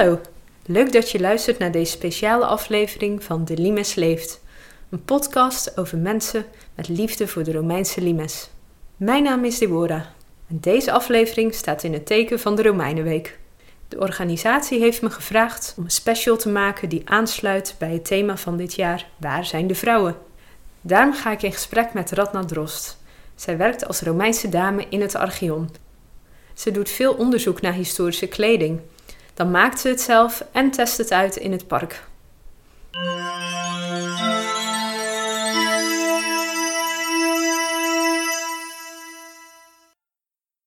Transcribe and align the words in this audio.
Hallo, 0.00 0.20
leuk 0.66 0.92
dat 0.92 1.10
je 1.10 1.20
luistert 1.20 1.58
naar 1.58 1.72
deze 1.72 1.92
speciale 1.92 2.44
aflevering 2.44 3.24
van 3.24 3.44
De 3.44 3.56
Limes 3.56 3.94
Leeft. 3.94 4.40
Een 4.90 5.04
podcast 5.04 5.78
over 5.78 5.98
mensen 5.98 6.44
met 6.74 6.88
liefde 6.88 7.28
voor 7.28 7.44
de 7.44 7.52
Romeinse 7.52 8.00
limes. 8.00 8.50
Mijn 8.96 9.22
naam 9.22 9.44
is 9.44 9.58
Deborah 9.58 10.04
en 10.48 10.60
deze 10.60 10.92
aflevering 10.92 11.54
staat 11.54 11.82
in 11.82 11.92
het 11.92 12.06
teken 12.06 12.40
van 12.40 12.56
de 12.56 12.62
Romeinenweek. 12.62 13.38
De 13.88 13.98
organisatie 13.98 14.80
heeft 14.80 15.02
me 15.02 15.10
gevraagd 15.10 15.74
om 15.76 15.84
een 15.84 15.90
special 15.90 16.36
te 16.36 16.48
maken 16.48 16.88
die 16.88 17.02
aansluit 17.04 17.74
bij 17.78 17.92
het 17.92 18.04
thema 18.04 18.36
van 18.36 18.56
dit 18.56 18.74
jaar: 18.74 19.06
Waar 19.16 19.44
zijn 19.44 19.66
de 19.66 19.74
vrouwen? 19.74 20.16
Daarom 20.80 21.14
ga 21.14 21.32
ik 21.32 21.42
in 21.42 21.52
gesprek 21.52 21.92
met 21.92 22.10
Radna 22.10 22.44
Drost. 22.44 23.02
Zij 23.34 23.56
werkt 23.56 23.86
als 23.86 24.00
Romeinse 24.00 24.48
dame 24.48 24.86
in 24.88 25.00
het 25.00 25.14
Archeon. 25.14 25.70
Ze 26.54 26.70
doet 26.70 26.90
veel 26.90 27.12
onderzoek 27.12 27.60
naar 27.60 27.72
historische 27.72 28.26
kleding. 28.26 28.80
Dan 29.40 29.50
maakt 29.50 29.80
ze 29.80 29.88
het 29.88 30.00
zelf 30.00 30.44
en 30.52 30.70
test 30.70 30.98
het 30.98 31.12
uit 31.12 31.36
in 31.36 31.52
het 31.52 31.66
park. 31.66 32.04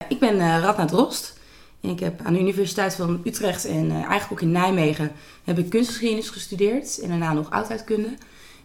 Ik 0.07 0.19
ben 0.19 0.35
uh, 0.35 0.59
Radna 0.61 0.85
Drost. 0.85 1.39
En 1.81 1.89
ik 1.89 1.99
heb 1.99 2.21
aan 2.23 2.33
de 2.33 2.39
Universiteit 2.39 2.95
van 2.95 3.21
Utrecht 3.25 3.65
en 3.65 3.85
uh, 3.85 3.93
eigenlijk 3.93 4.31
ook 4.31 4.41
in 4.41 4.51
Nijmegen 4.51 5.11
heb 5.43 5.57
ik 5.57 5.69
kunstgeschiedenis 5.69 6.29
gestudeerd 6.29 6.99
en 6.99 7.09
daarna 7.09 7.33
nog 7.33 7.51
oudheidkunde. 7.51 8.13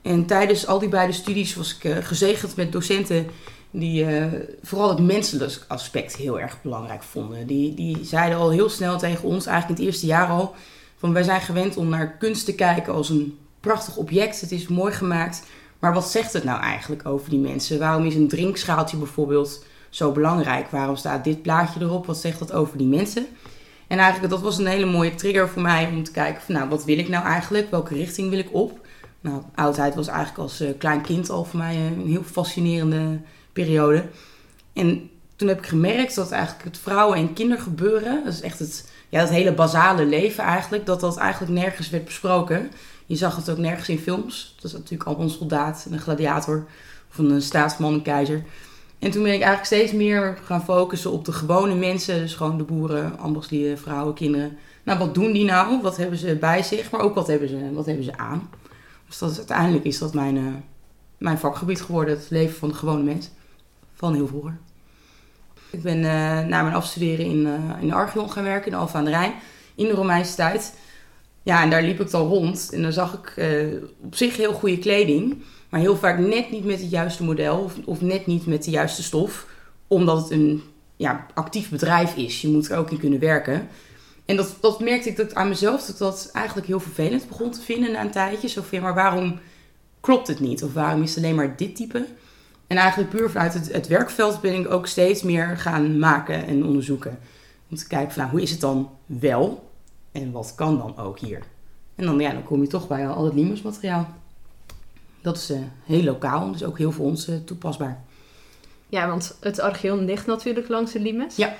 En 0.02 0.26
tijdens 0.26 0.66
al 0.66 0.78
die 0.78 0.88
beide 0.88 1.12
studies 1.12 1.54
was 1.54 1.76
ik 1.76 1.84
uh, 1.84 1.96
gezegend 1.96 2.56
met 2.56 2.72
docenten 2.72 3.26
die 3.70 4.04
uh, 4.04 4.26
vooral 4.62 4.88
het 4.88 4.98
menselijk 4.98 5.64
aspect 5.68 6.16
heel 6.16 6.40
erg 6.40 6.62
belangrijk 6.62 7.02
vonden. 7.02 7.46
Die, 7.46 7.74
die 7.74 8.04
zeiden 8.04 8.38
al 8.38 8.50
heel 8.50 8.68
snel 8.68 8.98
tegen 8.98 9.24
ons, 9.24 9.46
eigenlijk 9.46 9.78
in 9.78 9.84
het 9.84 9.94
eerste 9.94 10.06
jaar 10.06 10.28
al, 10.28 10.54
van 10.96 11.12
wij 11.12 11.22
zijn 11.22 11.40
gewend 11.40 11.76
om 11.76 11.88
naar 11.88 12.16
kunst 12.16 12.44
te 12.44 12.54
kijken 12.54 12.92
als 12.92 13.08
een 13.08 13.38
prachtig 13.60 13.96
object. 13.96 14.40
Het 14.40 14.52
is 14.52 14.68
mooi 14.68 14.92
gemaakt, 14.92 15.42
maar 15.78 15.94
wat 15.94 16.10
zegt 16.10 16.32
het 16.32 16.44
nou 16.44 16.60
eigenlijk 16.60 17.06
over 17.06 17.30
die 17.30 17.38
mensen? 17.38 17.78
Waarom 17.78 18.06
is 18.06 18.14
een 18.14 18.28
drinkschaaltje 18.28 18.96
bijvoorbeeld 18.96 19.64
zo 19.90 20.12
belangrijk? 20.12 20.70
Waarom 20.70 20.96
staat 20.96 21.24
dit 21.24 21.42
plaatje 21.42 21.80
erop? 21.80 22.06
Wat 22.06 22.18
zegt 22.18 22.38
dat 22.38 22.52
over 22.52 22.78
die 22.78 22.86
mensen? 22.86 23.26
En 23.86 23.98
eigenlijk, 23.98 24.32
dat 24.32 24.42
was 24.42 24.58
een 24.58 24.66
hele 24.66 24.86
mooie 24.86 25.14
trigger 25.14 25.48
voor 25.48 25.62
mij 25.62 25.86
om 25.86 26.02
te 26.02 26.10
kijken 26.10 26.42
van, 26.42 26.54
nou, 26.54 26.68
wat 26.68 26.84
wil 26.84 26.98
ik 26.98 27.08
nou 27.08 27.24
eigenlijk? 27.24 27.70
Welke 27.70 27.94
richting 27.94 28.30
wil 28.30 28.38
ik 28.38 28.54
op? 28.54 28.86
Nou, 29.20 29.42
oudheid 29.54 29.94
was 29.94 30.06
eigenlijk 30.06 30.38
als 30.38 30.60
uh, 30.60 30.68
klein 30.78 31.00
kind 31.00 31.30
al 31.30 31.44
voor 31.44 31.58
mij 31.58 31.76
een 31.76 32.06
heel 32.06 32.22
fascinerende 32.22 33.20
periode. 33.62 34.04
En 34.72 35.10
toen 35.36 35.48
heb 35.48 35.58
ik 35.58 35.66
gemerkt 35.66 36.14
dat 36.14 36.30
eigenlijk 36.30 36.64
het 36.64 36.78
vrouwen- 36.78 37.18
en 37.18 37.32
kindergebeuren, 37.32 38.24
dat 38.24 38.32
is 38.32 38.40
echt 38.40 38.58
het, 38.58 38.90
ja, 39.08 39.20
het 39.20 39.28
hele 39.28 39.54
basale 39.54 40.06
leven 40.06 40.44
eigenlijk, 40.44 40.86
dat 40.86 41.00
dat 41.00 41.16
eigenlijk 41.16 41.52
nergens 41.52 41.90
werd 41.90 42.04
besproken. 42.04 42.70
Je 43.06 43.16
zag 43.16 43.36
het 43.36 43.50
ook 43.50 43.58
nergens 43.58 43.88
in 43.88 43.98
films. 43.98 44.54
Dat 44.54 44.64
is 44.64 44.72
natuurlijk 44.72 45.08
al 45.08 45.20
een 45.20 45.30
soldaat, 45.30 45.86
een 45.90 45.98
gladiator 45.98 46.66
of 47.10 47.18
een 47.18 47.42
staatsman, 47.42 47.92
een 47.92 48.02
keizer. 48.02 48.44
En 48.98 49.10
toen 49.10 49.22
ben 49.22 49.32
ik 49.32 49.42
eigenlijk 49.42 49.64
steeds 49.64 49.92
meer 49.92 50.38
gaan 50.44 50.64
focussen 50.64 51.12
op 51.12 51.24
de 51.24 51.32
gewone 51.32 51.74
mensen. 51.74 52.18
Dus 52.18 52.34
gewoon 52.34 52.58
de 52.58 52.64
boeren, 52.64 53.18
ambachtslieden, 53.18 53.78
vrouwen, 53.78 54.14
kinderen. 54.14 54.56
Nou, 54.82 54.98
wat 54.98 55.14
doen 55.14 55.32
die 55.32 55.44
nou? 55.44 55.82
Wat 55.82 55.96
hebben 55.96 56.18
ze 56.18 56.36
bij 56.36 56.62
zich? 56.62 56.90
Maar 56.90 57.00
ook 57.00 57.14
wat 57.14 57.26
hebben 57.26 57.48
ze, 57.48 57.72
wat 57.72 57.86
hebben 57.86 58.04
ze 58.04 58.16
aan? 58.16 58.50
Dus 59.06 59.18
dat 59.18 59.36
uiteindelijk 59.36 59.84
is 59.84 59.98
dat 59.98 60.14
mijn, 60.14 60.36
uh, 60.36 60.54
mijn 61.18 61.38
vakgebied 61.38 61.80
geworden. 61.80 62.18
Het 62.18 62.30
leven 62.30 62.56
van 62.56 62.68
de 62.68 62.74
gewone 62.74 63.02
mens. 63.02 63.30
Van 63.98 64.14
heel 64.14 64.26
vroeger. 64.26 64.58
Ik 65.70 65.82
ben 65.82 65.96
uh, 65.96 66.04
na 66.46 66.62
mijn 66.62 66.74
afstuderen 66.74 67.26
in, 67.26 67.46
uh, 67.46 67.82
in 67.82 67.92
Archeon 67.92 68.30
gaan 68.30 68.44
werken, 68.44 68.72
in 68.72 68.78
Alphen 68.78 68.98
aan 68.98 69.04
de 69.04 69.10
Rijn. 69.10 69.32
In 69.74 69.84
de 69.84 69.92
Romeinse 69.92 70.34
tijd. 70.34 70.74
Ja, 71.42 71.62
en 71.62 71.70
daar 71.70 71.82
liep 71.82 72.00
ik 72.00 72.10
dan 72.10 72.28
rond. 72.28 72.70
En 72.72 72.82
dan 72.82 72.92
zag 72.92 73.12
ik 73.12 73.44
op 74.00 74.14
zich 74.14 74.36
heel 74.36 74.52
goede 74.52 74.78
kleding. 74.78 75.42
Maar 75.68 75.80
heel 75.80 75.96
vaak 75.96 76.18
net 76.18 76.50
niet 76.50 76.64
met 76.64 76.80
het 76.80 76.90
juiste 76.90 77.24
model 77.24 77.58
of, 77.58 77.74
of 77.84 78.00
net 78.00 78.26
niet 78.26 78.46
met 78.46 78.64
de 78.64 78.70
juiste 78.70 79.02
stof. 79.02 79.46
Omdat 79.86 80.22
het 80.22 80.30
een 80.30 80.62
ja, 80.96 81.26
actief 81.34 81.70
bedrijf 81.70 82.16
is. 82.16 82.40
Je 82.40 82.48
moet 82.48 82.70
er 82.70 82.78
ook 82.78 82.90
in 82.90 82.98
kunnen 82.98 83.18
werken. 83.18 83.68
En 84.24 84.36
dat, 84.36 84.56
dat 84.60 84.80
merkte 84.80 85.08
ik 85.08 85.16
dat 85.16 85.34
aan 85.34 85.48
mezelf 85.48 85.86
dat 85.86 85.98
dat 85.98 86.30
eigenlijk 86.32 86.66
heel 86.66 86.80
vervelend 86.80 87.28
begon 87.28 87.50
te 87.50 87.60
vinden 87.60 87.92
na 87.92 88.00
een 88.00 88.10
tijdje. 88.10 88.48
Zo 88.48 88.62
maar 88.80 88.94
waarom 88.94 89.38
klopt 90.00 90.28
het 90.28 90.40
niet? 90.40 90.62
Of 90.62 90.72
waarom 90.72 91.02
is 91.02 91.14
het 91.14 91.24
alleen 91.24 91.34
maar 91.34 91.56
dit 91.56 91.76
type? 91.76 92.06
En 92.68 92.76
eigenlijk 92.76 93.10
puur 93.10 93.30
vanuit 93.30 93.54
het, 93.54 93.72
het 93.72 93.86
werkveld 93.86 94.40
ben 94.40 94.54
ik 94.54 94.70
ook 94.70 94.86
steeds 94.86 95.22
meer 95.22 95.56
gaan 95.56 95.98
maken 95.98 96.46
en 96.46 96.64
onderzoeken. 96.64 97.18
Om 97.70 97.76
te 97.76 97.86
kijken 97.86 98.12
van, 98.12 98.22
nou, 98.22 98.32
hoe 98.32 98.42
is 98.42 98.50
het 98.50 98.60
dan 98.60 98.90
wel? 99.06 99.70
En 100.12 100.32
wat 100.32 100.54
kan 100.54 100.78
dan 100.78 100.96
ook 100.96 101.18
hier? 101.18 101.42
En 101.94 102.04
dan, 102.04 102.20
ja, 102.20 102.32
dan 102.32 102.42
kom 102.42 102.60
je 102.60 102.68
toch 102.68 102.88
bij 102.88 103.08
al 103.08 103.24
het 103.24 103.34
limersmateriaal. 103.34 104.08
Dat 105.20 105.36
is 105.36 105.50
uh, 105.50 105.58
heel 105.84 106.02
lokaal, 106.02 106.52
dus 106.52 106.64
ook 106.64 106.78
heel 106.78 106.92
voor 106.92 107.06
ons 107.06 107.28
uh, 107.28 107.36
toepasbaar. 107.44 108.04
Ja, 108.88 109.08
want 109.08 109.36
het 109.40 109.60
Archeon 109.60 110.04
ligt 110.04 110.26
natuurlijk 110.26 110.68
langs 110.68 110.92
de 110.92 111.00
limes. 111.00 111.36
Ja. 111.36 111.56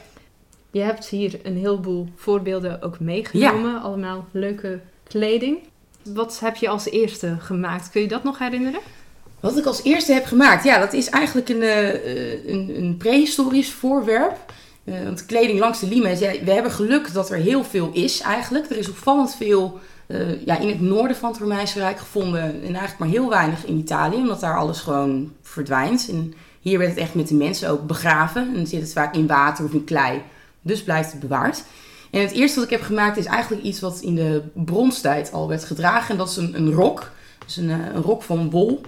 Je 0.71 0.81
hebt 0.81 1.07
hier 1.07 1.41
een 1.43 1.57
heleboel 1.57 2.09
voorbeelden 2.15 2.83
ook 2.83 3.01
meegenomen. 3.01 3.71
Ja. 3.71 3.79
Allemaal 3.79 4.27
leuke 4.31 4.81
kleding. 5.03 5.59
Wat 6.03 6.41
heb 6.41 6.57
je 6.57 6.69
als 6.69 6.91
eerste 6.91 7.37
gemaakt? 7.39 7.91
Kun 7.91 8.01
je 8.01 8.09
dat 8.09 8.25
nog 8.25 8.39
herinneren? 8.39 8.81
Wat 9.41 9.59
ik 9.59 9.65
als 9.65 9.83
eerste 9.83 10.13
heb 10.13 10.27
gemaakt? 10.27 10.65
Ja, 10.65 10.79
dat 10.79 10.93
is 10.93 11.09
eigenlijk 11.09 11.49
een, 11.49 11.63
uh, 11.63 12.47
een, 12.47 12.73
een 12.77 12.97
prehistorisch 12.97 13.73
voorwerp. 13.73 14.37
Uh, 14.85 14.95
want 15.05 15.27
kleding 15.27 15.59
langs 15.59 15.81
de 15.81 15.89
limes, 15.89 16.19
ja, 16.19 16.33
we 16.45 16.53
hebben 16.53 16.73
geluk 16.73 17.13
dat 17.13 17.31
er 17.31 17.37
heel 17.37 17.65
veel 17.65 17.91
is 17.93 18.21
eigenlijk. 18.21 18.71
Er 18.71 18.77
is 18.77 18.89
opvallend 18.89 19.35
veel 19.35 19.81
ja, 20.45 20.59
in 20.59 20.69
het 20.69 20.81
noorden 20.81 21.17
van 21.17 21.31
het 21.31 21.41
Romeinse 21.41 21.79
Rijk 21.79 21.99
gevonden. 21.99 22.43
En 22.43 22.63
eigenlijk 22.63 22.99
maar 22.99 23.09
heel 23.09 23.29
weinig 23.29 23.65
in 23.65 23.79
Italië, 23.79 24.17
omdat 24.17 24.41
daar 24.41 24.57
alles 24.57 24.81
gewoon 24.81 25.33
verdwijnt. 25.43 26.09
En 26.11 26.35
hier 26.61 26.79
werd 26.79 26.91
het 26.91 26.99
echt 26.99 27.15
met 27.15 27.29
de 27.29 27.35
mensen 27.35 27.71
ook 27.71 27.87
begraven. 27.87 28.49
En 28.49 28.55
dan 28.55 28.67
zit 28.67 28.81
het 28.81 28.93
vaak 28.93 29.15
in 29.15 29.27
water 29.27 29.65
of 29.65 29.73
in 29.73 29.85
klei. 29.85 30.23
Dus 30.63 30.83
blijft 30.83 31.11
het 31.11 31.21
bewaard. 31.21 31.65
En 32.11 32.21
het 32.21 32.31
eerste 32.31 32.61
wat 32.61 32.65
ik 32.65 32.77
heb 32.77 32.83
gemaakt 32.83 33.17
is 33.17 33.25
eigenlijk 33.25 33.63
iets 33.63 33.81
wat 33.81 34.01
in 34.01 34.15
de 34.15 34.43
bronstijd 34.53 35.33
al 35.33 35.49
werd 35.49 35.65
gedragen. 35.65 36.11
En 36.11 36.17
dat 36.17 36.29
is 36.29 36.37
een, 36.37 36.55
een 36.57 36.73
rok. 36.73 37.11
Dus 37.47 37.57
een, 37.57 37.69
een 37.69 38.03
rok 38.03 38.23
van 38.23 38.51
wol. 38.51 38.81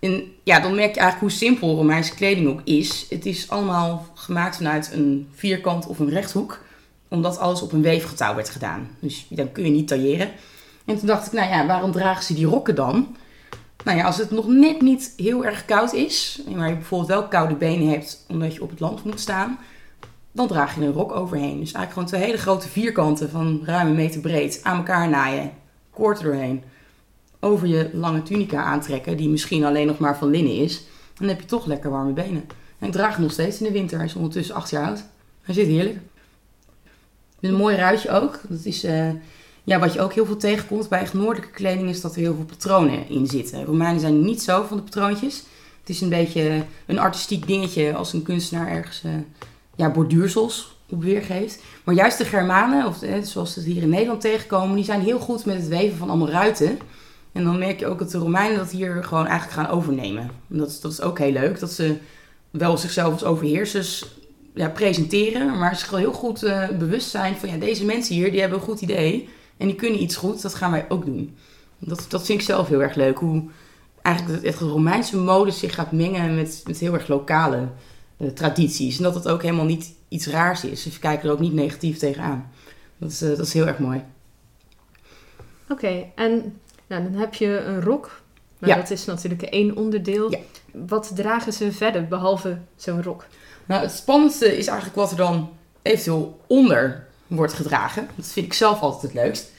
En 0.00 0.32
ja, 0.42 0.60
dan 0.60 0.74
merk 0.74 0.94
je 0.94 1.00
eigenlijk 1.00 1.20
hoe 1.20 1.30
simpel 1.30 1.76
Romeinse 1.76 2.14
kleding 2.14 2.48
ook 2.48 2.60
is. 2.64 3.06
Het 3.10 3.26
is 3.26 3.50
allemaal 3.50 4.06
gemaakt 4.14 4.56
vanuit 4.56 4.90
een 4.92 5.28
vierkant 5.34 5.86
of 5.86 5.98
een 5.98 6.10
rechthoek. 6.10 6.64
Omdat 7.08 7.38
alles 7.38 7.62
op 7.62 7.72
een 7.72 7.82
weefgetouw 7.82 8.34
werd 8.34 8.50
gedaan. 8.50 8.88
Dus 9.00 9.26
dan 9.28 9.52
kun 9.52 9.64
je 9.64 9.70
niet 9.70 9.88
tailleren. 9.88 10.30
En 10.84 10.98
toen 10.98 11.06
dacht 11.06 11.26
ik, 11.26 11.32
nou 11.32 11.50
ja, 11.50 11.66
waarom 11.66 11.92
dragen 11.92 12.24
ze 12.24 12.34
die 12.34 12.46
rokken 12.46 12.74
dan? 12.74 13.16
Nou 13.84 13.98
ja, 13.98 14.04
als 14.04 14.16
het 14.16 14.30
nog 14.30 14.46
net 14.46 14.80
niet 14.80 15.12
heel 15.16 15.44
erg 15.44 15.64
koud 15.64 15.92
is, 15.92 16.42
maar 16.54 16.68
je 16.68 16.74
bijvoorbeeld 16.74 17.10
wel 17.10 17.28
koude 17.28 17.54
benen 17.54 17.88
hebt 17.88 18.24
omdat 18.28 18.54
je 18.54 18.62
op 18.62 18.70
het 18.70 18.80
land 18.80 19.04
moet 19.04 19.20
staan, 19.20 19.58
dan 20.32 20.46
draag 20.46 20.74
je 20.74 20.80
een 20.80 20.92
rok 20.92 21.12
overheen. 21.12 21.60
Dus 21.60 21.72
eigenlijk 21.72 21.92
gewoon 21.92 22.08
twee 22.08 22.22
hele 22.22 22.38
grote 22.38 22.68
vierkanten 22.68 23.30
van 23.30 23.60
ruim 23.64 23.86
een 23.86 23.94
meter 23.94 24.20
breed 24.20 24.60
aan 24.62 24.76
elkaar 24.76 25.08
naaien, 25.08 25.50
koord 25.90 26.22
doorheen, 26.22 26.62
over 27.40 27.66
je 27.66 27.90
lange 27.92 28.22
tunica 28.22 28.62
aantrekken, 28.62 29.16
die 29.16 29.28
misschien 29.28 29.64
alleen 29.64 29.86
nog 29.86 29.98
maar 29.98 30.18
van 30.18 30.30
linnen 30.30 30.56
is. 30.56 30.82
Dan 31.14 31.28
heb 31.28 31.40
je 31.40 31.46
toch 31.46 31.66
lekker 31.66 31.90
warme 31.90 32.12
benen. 32.12 32.44
En 32.78 32.86
ik 32.86 32.92
draag 32.92 33.12
hem 33.12 33.22
nog 33.22 33.32
steeds 33.32 33.58
in 33.58 33.66
de 33.66 33.72
winter. 33.72 33.96
Hij 33.96 34.06
is 34.06 34.14
ondertussen 34.14 34.54
acht 34.54 34.70
jaar 34.70 34.86
oud. 34.86 35.04
Hij 35.42 35.54
zit 35.54 35.66
heerlijk. 35.66 35.98
Een 37.40 37.54
mooi 37.54 37.76
ruitje 37.76 38.10
ook. 38.10 38.40
Dat 38.48 38.64
is... 38.64 38.84
Uh, 38.84 39.10
ja, 39.68 39.78
wat 39.78 39.92
je 39.92 40.00
ook 40.00 40.12
heel 40.12 40.26
veel 40.26 40.36
tegenkomt 40.36 40.88
bij 40.88 41.08
noordelijke 41.12 41.54
kleding 41.54 41.88
is 41.88 42.00
dat 42.00 42.14
er 42.14 42.20
heel 42.20 42.34
veel 42.34 42.44
patronen 42.44 43.08
in 43.08 43.26
zitten. 43.26 43.64
Romeinen 43.64 44.00
zijn 44.00 44.20
niet 44.20 44.42
zo 44.42 44.62
van 44.62 44.76
de 44.76 44.82
patroontjes. 44.82 45.42
Het 45.80 45.88
is 45.88 46.00
een 46.00 46.08
beetje 46.08 46.64
een 46.86 46.98
artistiek 46.98 47.46
dingetje 47.46 47.94
als 47.94 48.12
een 48.12 48.22
kunstenaar 48.22 48.68
ergens 48.68 49.02
uh, 49.06 49.12
ja, 49.76 49.90
borduursels 49.90 50.76
op 50.88 51.02
weergeeft. 51.02 51.62
Maar 51.84 51.94
juist 51.94 52.18
de 52.18 52.24
Germanen, 52.24 52.86
of 52.86 53.02
eh, 53.02 53.22
zoals 53.22 53.52
ze 53.52 53.58
het 53.58 53.68
hier 53.68 53.82
in 53.82 53.88
Nederland 53.88 54.20
tegenkomen, 54.20 54.76
die 54.76 54.84
zijn 54.84 55.00
heel 55.00 55.18
goed 55.18 55.44
met 55.44 55.56
het 55.56 55.68
weven 55.68 55.98
van 55.98 56.08
allemaal 56.08 56.30
ruiten. 56.30 56.78
En 57.38 57.44
dan 57.44 57.58
merk 57.58 57.80
je 57.80 57.86
ook 57.86 57.98
dat 57.98 58.10
de 58.10 58.18
Romeinen 58.18 58.58
dat 58.58 58.70
hier 58.70 59.04
gewoon 59.04 59.26
eigenlijk 59.26 59.60
gaan 59.60 59.76
overnemen. 59.76 60.30
En 60.50 60.58
dat, 60.58 60.78
dat 60.82 60.92
is 60.92 61.00
ook 61.00 61.18
heel 61.18 61.32
leuk, 61.32 61.60
dat 61.60 61.72
ze 61.72 61.96
wel 62.50 62.76
zichzelf 62.76 63.12
als 63.12 63.24
overheersers 63.24 64.06
ja, 64.54 64.68
presenteren, 64.68 65.58
maar 65.58 65.76
zich 65.76 65.90
wel 65.90 66.00
heel 66.00 66.12
goed 66.12 66.44
uh, 66.44 66.68
bewust 66.68 67.08
zijn 67.08 67.36
van 67.36 67.48
ja, 67.48 67.56
deze 67.56 67.84
mensen 67.84 68.14
hier, 68.14 68.30
die 68.30 68.40
hebben 68.40 68.58
een 68.58 68.64
goed 68.64 68.80
idee. 68.80 69.28
En 69.56 69.66
die 69.66 69.76
kunnen 69.76 70.02
iets 70.02 70.16
goed, 70.16 70.42
dat 70.42 70.54
gaan 70.54 70.70
wij 70.70 70.86
ook 70.88 71.04
doen. 71.04 71.36
Dat, 71.78 72.06
dat 72.08 72.26
vind 72.26 72.40
ik 72.40 72.46
zelf 72.46 72.68
heel 72.68 72.82
erg 72.82 72.94
leuk. 72.94 73.18
Hoe 73.18 73.42
eigenlijk 74.02 74.44
het, 74.44 74.56
Romeinse 74.58 75.16
mode 75.16 75.50
zich 75.50 75.74
gaat 75.74 75.92
mengen 75.92 76.34
met, 76.34 76.62
met 76.66 76.78
heel 76.78 76.94
erg 76.94 77.08
lokale 77.08 77.68
uh, 78.16 78.30
tradities. 78.30 78.96
En 78.96 79.02
dat 79.02 79.14
het 79.14 79.28
ook 79.28 79.42
helemaal 79.42 79.64
niet 79.64 79.94
iets 80.08 80.26
raars 80.26 80.64
is. 80.64 80.82
Dus 80.82 80.98
kijken 80.98 81.28
er 81.28 81.34
ook 81.34 81.40
niet 81.40 81.52
negatief 81.52 81.98
tegenaan. 81.98 82.50
Dat 82.96 83.10
is, 83.10 83.22
uh, 83.22 83.28
dat 83.28 83.46
is 83.46 83.52
heel 83.52 83.66
erg 83.66 83.78
mooi. 83.78 84.02
Oké, 85.68 86.04
en 86.14 86.58
nou, 86.88 87.02
dan 87.02 87.14
heb 87.14 87.34
je 87.34 87.58
een 87.58 87.82
rok. 87.82 88.20
Maar 88.58 88.68
ja. 88.68 88.76
dat 88.76 88.90
is 88.90 89.04
natuurlijk 89.04 89.42
één 89.42 89.76
onderdeel. 89.76 90.30
Ja. 90.30 90.38
Wat 90.72 91.12
dragen 91.14 91.52
ze 91.52 91.72
verder, 91.72 92.06
behalve 92.06 92.58
zo'n 92.76 93.02
rok? 93.02 93.26
Nou, 93.66 93.82
het 93.82 93.92
spannendste 93.92 94.56
is 94.56 94.66
eigenlijk 94.66 94.96
wat 94.96 95.10
er 95.10 95.16
dan 95.16 95.50
eventueel 95.82 96.40
onder 96.46 97.06
wordt 97.26 97.52
gedragen. 97.52 98.08
Dat 98.14 98.26
vind 98.26 98.46
ik 98.46 98.52
zelf 98.52 98.80
altijd 98.80 99.02
het 99.02 99.14
leukst. 99.22 99.52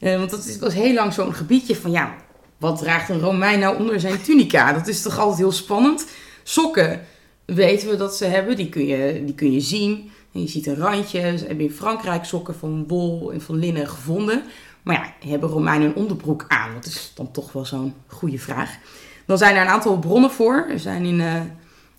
Uh, 0.00 0.18
want 0.18 0.30
dat 0.30 0.56
was 0.56 0.74
heel 0.74 0.94
lang 0.94 1.12
zo'n 1.12 1.34
gebiedje 1.34 1.76
van 1.76 1.90
ja, 1.90 2.14
wat 2.56 2.78
draagt 2.78 3.08
een 3.08 3.20
Romein 3.20 3.58
nou 3.58 3.78
onder 3.78 4.00
zijn 4.00 4.22
tunica? 4.22 4.72
Dat 4.72 4.86
is 4.86 5.02
toch 5.02 5.18
altijd 5.18 5.38
heel 5.38 5.52
spannend. 5.52 6.06
Sokken 6.42 7.00
weten 7.44 7.88
we 7.88 7.96
dat 7.96 8.16
ze 8.16 8.24
hebben, 8.24 8.56
die 8.56 8.68
kun 8.68 8.86
je, 8.86 9.24
die 9.24 9.34
kun 9.34 9.52
je 9.52 9.60
zien. 9.60 10.10
En 10.32 10.40
je 10.40 10.48
ziet 10.48 10.66
een 10.66 10.76
randje. 10.76 11.38
Ze 11.38 11.46
hebben 11.46 11.64
in 11.64 11.72
Frankrijk 11.72 12.24
sokken 12.24 12.54
van 12.54 12.84
wol 12.86 13.32
en 13.32 13.40
van 13.40 13.58
linnen 13.58 13.88
gevonden. 13.88 14.42
Maar 14.86 15.14
ja, 15.20 15.28
hebben 15.28 15.48
Romeinen 15.48 15.88
een 15.88 15.94
onderbroek 15.94 16.44
aan? 16.48 16.74
Dat 16.74 16.84
is 16.84 17.12
dan 17.14 17.30
toch 17.30 17.52
wel 17.52 17.64
zo'n 17.64 17.94
goede 18.06 18.38
vraag. 18.38 18.76
Dan 19.24 19.38
zijn 19.38 19.56
er 19.56 19.62
een 19.62 19.68
aantal 19.68 19.98
bronnen 19.98 20.30
voor. 20.30 20.66
Er 20.70 20.78
zijn 20.78 21.04
in, 21.04 21.20
uh, 21.20 21.40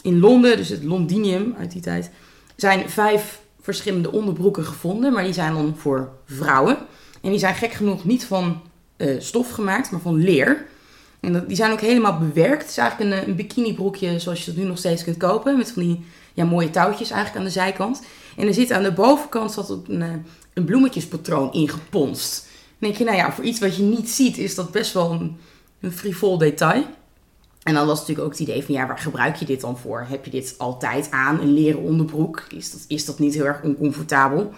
in 0.01 0.19
Londen, 0.19 0.57
dus 0.57 0.69
het 0.69 0.83
Londinium 0.83 1.55
uit 1.59 1.71
die 1.71 1.81
tijd, 1.81 2.11
zijn 2.55 2.89
vijf 2.89 3.41
verschillende 3.61 4.11
onderbroeken 4.11 4.65
gevonden. 4.65 5.13
Maar 5.13 5.23
die 5.23 5.33
zijn 5.33 5.53
dan 5.53 5.75
voor 5.77 6.09
vrouwen. 6.25 6.77
En 7.21 7.29
die 7.29 7.39
zijn 7.39 7.55
gek 7.55 7.71
genoeg 7.71 8.05
niet 8.05 8.25
van 8.25 8.61
uh, 8.97 9.19
stof 9.19 9.51
gemaakt, 9.51 9.91
maar 9.91 10.01
van 10.01 10.15
leer. 10.15 10.65
En 11.19 11.33
dat, 11.33 11.47
die 11.47 11.57
zijn 11.57 11.71
ook 11.71 11.81
helemaal 11.81 12.17
bewerkt. 12.17 12.61
Het 12.61 12.71
is 12.71 12.77
eigenlijk 12.77 13.11
een, 13.11 13.29
een 13.29 13.35
bikinibroekje 13.35 14.19
zoals 14.19 14.45
je 14.45 14.51
dat 14.51 14.61
nu 14.61 14.67
nog 14.67 14.77
steeds 14.77 15.03
kunt 15.03 15.17
kopen. 15.17 15.57
Met 15.57 15.71
van 15.71 15.83
die 15.83 16.05
ja, 16.33 16.45
mooie 16.45 16.69
touwtjes 16.69 17.09
eigenlijk 17.09 17.39
aan 17.39 17.47
de 17.51 17.59
zijkant. 17.59 18.03
En 18.37 18.47
er 18.47 18.53
zit 18.53 18.71
aan 18.71 18.83
de 18.83 18.93
bovenkant 18.93 19.51
zat 19.51 19.69
een, 19.69 20.01
eh, 20.01 20.09
een 20.53 20.65
bloemetjespatroon 20.65 21.53
ingeponst. 21.53 22.46
Denk 22.77 22.95
je, 22.95 23.03
nou 23.03 23.17
ja, 23.17 23.31
voor 23.31 23.43
iets 23.43 23.59
wat 23.59 23.75
je 23.75 23.83
niet 23.83 24.09
ziet 24.09 24.37
is 24.37 24.55
dat 24.55 24.71
best 24.71 24.93
wel 24.93 25.11
een, 25.11 25.37
een 25.79 25.91
frivol 25.91 26.37
detail. 26.37 26.85
En 27.63 27.73
dan 27.73 27.87
was 27.87 27.99
natuurlijk 27.99 28.27
ook 28.27 28.31
het 28.31 28.41
idee 28.41 28.63
van, 28.63 28.75
ja, 28.75 28.87
waar 28.87 28.97
gebruik 28.97 29.35
je 29.35 29.45
dit 29.45 29.61
dan 29.61 29.77
voor? 29.77 30.05
Heb 30.09 30.25
je 30.25 30.31
dit 30.31 30.55
altijd 30.57 31.11
aan, 31.11 31.39
een 31.39 31.53
leren 31.53 31.81
onderbroek? 31.81 32.45
Is 32.49 32.71
dat, 32.71 32.85
is 32.87 33.05
dat 33.05 33.19
niet 33.19 33.33
heel 33.33 33.45
erg 33.45 33.63
oncomfortabel? 33.63 34.53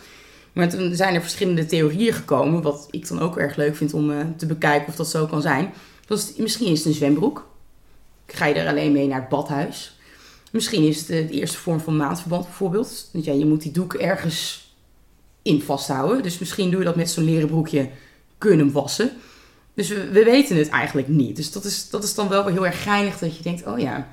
Maar 0.53 0.69
toen 0.69 0.95
zijn 0.95 1.15
er 1.15 1.21
verschillende 1.21 1.65
theorieën 1.65 2.13
gekomen, 2.13 2.61
wat 2.61 2.87
ik 2.91 3.07
dan 3.07 3.19
ook 3.19 3.37
erg 3.37 3.55
leuk 3.55 3.75
vind 3.75 3.93
om 3.93 4.09
uh, 4.09 4.17
te 4.37 4.45
bekijken 4.45 4.87
of 4.87 4.95
dat 4.95 5.09
zo 5.09 5.25
kan 5.25 5.41
zijn. 5.41 5.73
Dus 6.05 6.35
misschien 6.35 6.67
is 6.67 6.77
het 6.77 6.87
een 6.87 6.93
zwembroek. 6.93 7.47
Ga 8.27 8.45
je 8.45 8.53
er 8.53 8.67
alleen 8.67 8.91
mee 8.91 9.07
naar 9.07 9.19
het 9.19 9.29
badhuis? 9.29 9.97
Misschien 10.51 10.83
is 10.83 10.97
het 10.97 11.07
de 11.07 11.29
eerste 11.29 11.57
vorm 11.57 11.79
van 11.79 11.97
maandverband 11.97 12.43
bijvoorbeeld. 12.43 13.09
Want 13.13 13.25
ja, 13.25 13.33
je 13.33 13.45
moet 13.45 13.61
die 13.61 13.71
doek 13.71 13.93
ergens 13.93 14.73
in 15.41 15.61
vasthouden. 15.61 16.23
Dus 16.23 16.39
misschien 16.39 16.69
doe 16.69 16.79
je 16.79 16.85
dat 16.85 16.95
met 16.95 17.09
zo'n 17.09 17.23
leren 17.23 17.47
broekje. 17.47 17.89
Kun 18.39 18.51
je 18.51 18.57
hem 18.57 18.71
wassen. 18.71 19.11
Dus 19.73 19.87
we, 19.89 20.09
we, 20.09 20.23
weten 20.23 20.57
het 20.57 20.69
eigenlijk 20.69 21.07
niet. 21.07 21.35
Dus 21.35 21.51
dat 21.51 21.63
is, 21.63 21.89
dat 21.89 22.03
is 22.03 22.15
dan 22.15 22.27
wel 22.27 22.45
heel 22.45 22.65
erg 22.65 22.83
geinig 22.83 23.17
dat 23.17 23.37
je 23.37 23.43
denkt, 23.43 23.65
oh 23.65 23.79
ja, 23.79 23.95
dat 23.95 24.05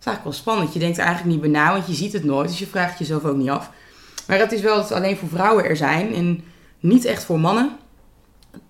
is 0.00 0.06
eigenlijk 0.06 0.24
wel 0.24 0.32
spannend. 0.32 0.72
Je 0.72 0.78
denkt 0.78 0.98
eigenlijk 0.98 1.42
niet 1.42 1.52
na, 1.52 1.72
want 1.72 1.86
je 1.86 1.94
ziet 1.94 2.12
het 2.12 2.24
nooit. 2.24 2.48
Dus 2.48 2.58
je 2.58 2.66
vraagt 2.66 2.98
jezelf 2.98 3.24
ook 3.24 3.36
niet 3.36 3.50
af. 3.50 3.70
Maar 4.26 4.38
het 4.38 4.52
is 4.52 4.60
wel 4.60 4.76
dat 4.76 4.92
alleen 4.92 5.16
voor 5.16 5.28
vrouwen 5.28 5.64
er 5.64 5.76
zijn 5.76 6.14
en 6.14 6.44
niet 6.80 7.04
echt 7.04 7.24
voor 7.24 7.40
mannen. 7.40 7.76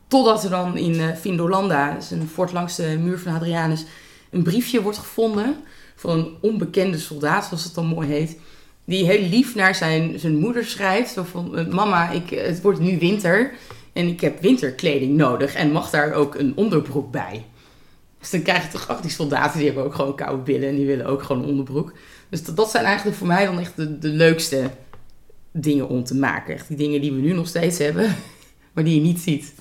Totdat 0.07 0.45
er 0.45 0.51
dan 0.51 0.77
in 0.77 0.95
uh, 0.95 1.15
Vindolanda, 1.15 1.97
is 1.97 2.11
een 2.11 2.29
fort 2.29 2.53
langs 2.53 2.77
de 2.77 2.99
muur 3.03 3.19
van 3.19 3.33
Hadrianus, 3.33 3.85
een 4.31 4.43
briefje 4.43 4.83
wordt 4.83 4.99
gevonden 4.99 5.57
van 5.97 6.19
een 6.19 6.35
onbekende 6.41 6.99
soldaat, 6.99 7.45
zoals 7.45 7.65
het 7.65 7.75
dan 7.75 7.87
mooi 7.87 8.09
heet. 8.09 8.39
Die 8.85 9.05
heel 9.05 9.29
lief 9.29 9.55
naar 9.55 9.75
zijn, 9.75 10.19
zijn 10.19 10.37
moeder 10.37 10.65
schrijft. 10.65 11.13
Zo 11.13 11.23
van, 11.23 11.57
eh, 11.57 11.67
mama, 11.67 12.11
ik, 12.11 12.31
het 12.31 12.61
wordt 12.63 12.81
nu 12.81 12.99
winter 12.99 13.53
en 13.99 14.09
ik 14.09 14.21
heb 14.21 14.41
winterkleding 14.41 15.17
nodig 15.17 15.55
en 15.55 15.73
mag 15.73 15.91
daar 15.91 16.13
ook 16.13 16.35
een 16.35 16.53
onderbroek 16.57 17.11
bij. 17.11 17.45
Dus 18.19 18.31
dan 18.31 18.43
krijg 18.43 18.63
je 18.63 18.69
toch 18.69 18.91
ook 18.91 19.03
die 19.03 19.11
soldaten, 19.11 19.59
die 19.59 19.67
hebben 19.67 19.85
ook 19.85 19.95
gewoon 19.95 20.17
koude 20.17 20.43
billen 20.43 20.69
en 20.69 20.75
die 20.75 20.87
willen 20.87 21.07
ook 21.07 21.23
gewoon 21.23 21.43
een 21.43 21.49
onderbroek. 21.49 21.93
Dus 22.29 22.45
dat, 22.45 22.57
dat 22.57 22.71
zijn 22.71 22.85
eigenlijk 22.85 23.17
voor 23.17 23.27
mij 23.27 23.45
dan 23.45 23.59
echt 23.59 23.77
de, 23.77 23.99
de 23.99 24.09
leukste 24.09 24.71
dingen 25.51 25.89
om 25.89 26.05
te 26.05 26.15
maken. 26.15 26.55
Echt 26.55 26.69
die 26.69 26.77
dingen 26.77 27.01
die 27.01 27.13
we 27.13 27.21
nu 27.21 27.33
nog 27.33 27.49
steeds 27.49 27.79
hebben, 27.79 28.17
maar 28.73 28.85
die 28.85 28.95
je 28.95 29.01
niet 29.01 29.21
ziet. 29.21 29.55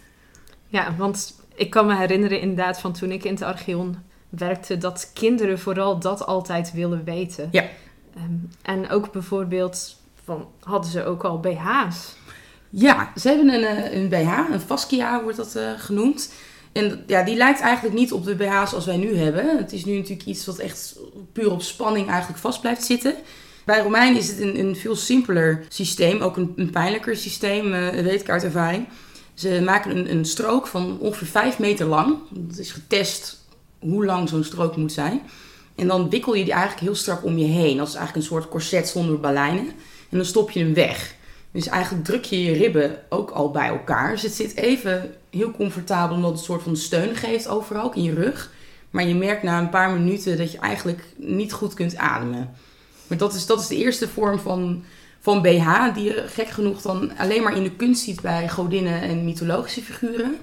Ja, 0.67 0.95
want 0.97 1.41
ik 1.55 1.69
kan 1.69 1.85
me 1.85 1.95
herinneren 1.95 2.39
inderdaad 2.39 2.79
van 2.79 2.93
toen 2.93 3.11
ik 3.11 3.23
in 3.23 3.33
het 3.33 3.41
Archeon 3.41 3.95
werkte, 4.29 4.77
dat 4.77 5.11
kinderen 5.13 5.59
vooral 5.59 5.99
dat 5.99 6.25
altijd 6.25 6.71
willen 6.71 7.03
weten. 7.03 7.47
Ja. 7.51 7.63
Um, 8.17 8.49
en 8.61 8.89
ook 8.89 9.11
bijvoorbeeld, 9.11 10.01
van, 10.23 10.47
hadden 10.59 10.91
ze 10.91 11.05
ook 11.05 11.23
al 11.23 11.39
BH's? 11.39 12.15
Ja, 12.69 13.11
ze 13.15 13.27
hebben 13.27 13.53
een, 13.53 13.63
eh, 13.63 13.93
een 13.93 14.09
BH, 14.09 14.51
een 14.51 14.59
fascia 14.59 15.23
wordt 15.23 15.37
dat 15.37 15.53
uh, 15.57 15.71
genoemd. 15.77 16.31
En 16.71 17.03
ja, 17.07 17.23
die 17.23 17.35
lijkt 17.35 17.59
eigenlijk 17.59 17.95
niet 17.95 18.11
op 18.11 18.25
de 18.25 18.35
BH's 18.35 18.73
als 18.73 18.85
wij 18.85 18.97
nu 18.97 19.15
hebben. 19.17 19.57
Het 19.57 19.73
is 19.73 19.85
nu 19.85 19.95
natuurlijk 19.95 20.27
iets 20.27 20.45
wat 20.45 20.57
echt 20.57 20.99
puur 21.33 21.51
op 21.51 21.61
spanning 21.61 22.09
eigenlijk 22.09 22.39
vast 22.39 22.61
blijft 22.61 22.83
zitten. 22.83 23.15
Bij 23.65 23.81
Romein 23.81 24.17
is 24.17 24.27
het 24.27 24.39
een, 24.39 24.59
een 24.59 24.75
veel 24.75 24.95
simpeler 24.95 25.65
systeem, 25.69 26.21
ook 26.21 26.37
een, 26.37 26.53
een 26.55 26.69
pijnlijker 26.69 27.15
systeem, 27.15 27.73
uh, 27.73 27.89
weet 27.89 28.21
ik 28.21 28.29
uit 28.29 28.43
ervaring. 28.43 28.87
Ze 29.33 29.61
maken 29.65 29.97
een, 29.97 30.11
een 30.11 30.25
strook 30.25 30.67
van 30.67 30.99
ongeveer 30.99 31.27
5 31.27 31.59
meter 31.59 31.85
lang. 31.85 32.15
Dat 32.29 32.57
is 32.57 32.71
getest 32.71 33.45
hoe 33.79 34.05
lang 34.05 34.29
zo'n 34.29 34.43
strook 34.43 34.75
moet 34.75 34.91
zijn. 34.91 35.21
En 35.75 35.87
dan 35.87 36.09
wikkel 36.09 36.35
je 36.35 36.43
die 36.43 36.53
eigenlijk 36.53 36.81
heel 36.81 36.95
strak 36.95 37.23
om 37.23 37.37
je 37.37 37.45
heen. 37.45 37.77
Dat 37.77 37.87
is 37.87 37.93
eigenlijk 37.93 38.25
een 38.25 38.31
soort 38.31 38.49
corset 38.49 38.87
zonder 38.87 39.19
baleinen. 39.19 39.67
En 40.09 40.17
dan 40.17 40.25
stop 40.25 40.51
je 40.51 40.59
hem 40.59 40.73
weg. 40.73 41.15
Dus 41.57 41.67
eigenlijk 41.67 42.05
druk 42.05 42.25
je 42.25 42.43
je 42.43 42.53
ribben 42.53 42.99
ook 43.09 43.29
al 43.29 43.51
bij 43.51 43.67
elkaar. 43.67 44.11
Dus 44.11 44.21
het 44.21 44.33
zit 44.33 44.55
even 44.55 45.13
heel 45.29 45.51
comfortabel 45.51 46.15
omdat 46.15 46.29
het 46.29 46.39
een 46.39 46.45
soort 46.45 46.63
van 46.63 46.75
steun 46.75 47.15
geeft 47.15 47.47
overal, 47.47 47.83
ook 47.83 47.95
in 47.95 48.03
je 48.03 48.13
rug. 48.13 48.51
Maar 48.89 49.07
je 49.07 49.15
merkt 49.15 49.43
na 49.43 49.59
een 49.59 49.69
paar 49.69 49.91
minuten 49.91 50.37
dat 50.37 50.51
je 50.51 50.57
eigenlijk 50.57 51.03
niet 51.15 51.53
goed 51.53 51.73
kunt 51.73 51.95
ademen. 51.95 52.53
Maar 53.07 53.17
dat 53.17 53.33
is, 53.33 53.45
dat 53.45 53.59
is 53.59 53.67
de 53.67 53.75
eerste 53.75 54.07
vorm 54.07 54.39
van, 54.39 54.83
van 55.19 55.41
BH 55.41 55.93
die 55.93 56.03
je 56.03 56.23
gek 56.27 56.47
genoeg 56.47 56.81
dan 56.81 57.17
alleen 57.17 57.43
maar 57.43 57.55
in 57.55 57.63
de 57.63 57.75
kunst 57.75 58.03
ziet 58.03 58.21
bij 58.21 58.49
godinnen 58.49 59.01
en 59.01 59.25
mythologische 59.25 59.81
figuren. 59.81 60.35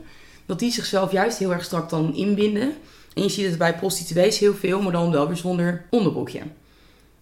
Dat 0.46 0.58
die 0.58 0.72
zichzelf 0.72 1.12
juist 1.12 1.38
heel 1.38 1.52
erg 1.52 1.64
strak 1.64 1.90
dan 1.90 2.14
inbinden. 2.14 2.72
En 3.14 3.22
je 3.22 3.28
ziet 3.28 3.46
het 3.46 3.58
bij 3.58 3.74
prostituees 3.74 4.38
heel 4.38 4.54
veel, 4.54 4.82
maar 4.82 4.92
dan 4.92 5.10
wel 5.10 5.26
weer 5.26 5.36
zonder 5.36 5.84
onderbroekje. 5.90 6.40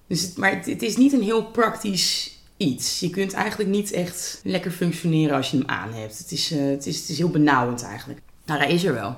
Dus 0.07 0.35
maar 0.35 0.63
het, 0.65 0.83
is 0.83 0.97
niet 0.97 1.13
een 1.13 1.23
heel 1.23 1.45
praktisch 1.45 2.32
iets. 2.63 3.01
Je 3.01 3.11
kunt 3.11 3.33
eigenlijk 3.33 3.71
niet 3.71 3.93
echt 3.93 4.41
lekker 4.45 4.71
functioneren 4.71 5.37
als 5.37 5.51
je 5.51 5.57
hem 5.57 5.69
aan 5.69 5.93
hebt. 5.93 6.19
Het 6.19 6.33
is, 6.33 6.53
uh, 6.53 6.71
het 6.71 6.87
is, 6.87 7.01
het 7.01 7.09
is 7.09 7.19
heel 7.19 7.31
benauwend 7.31 7.83
eigenlijk. 7.83 8.21
Nou, 8.45 8.61
hij 8.61 8.73
is 8.73 8.85
er 8.85 8.95
wel. 8.95 9.17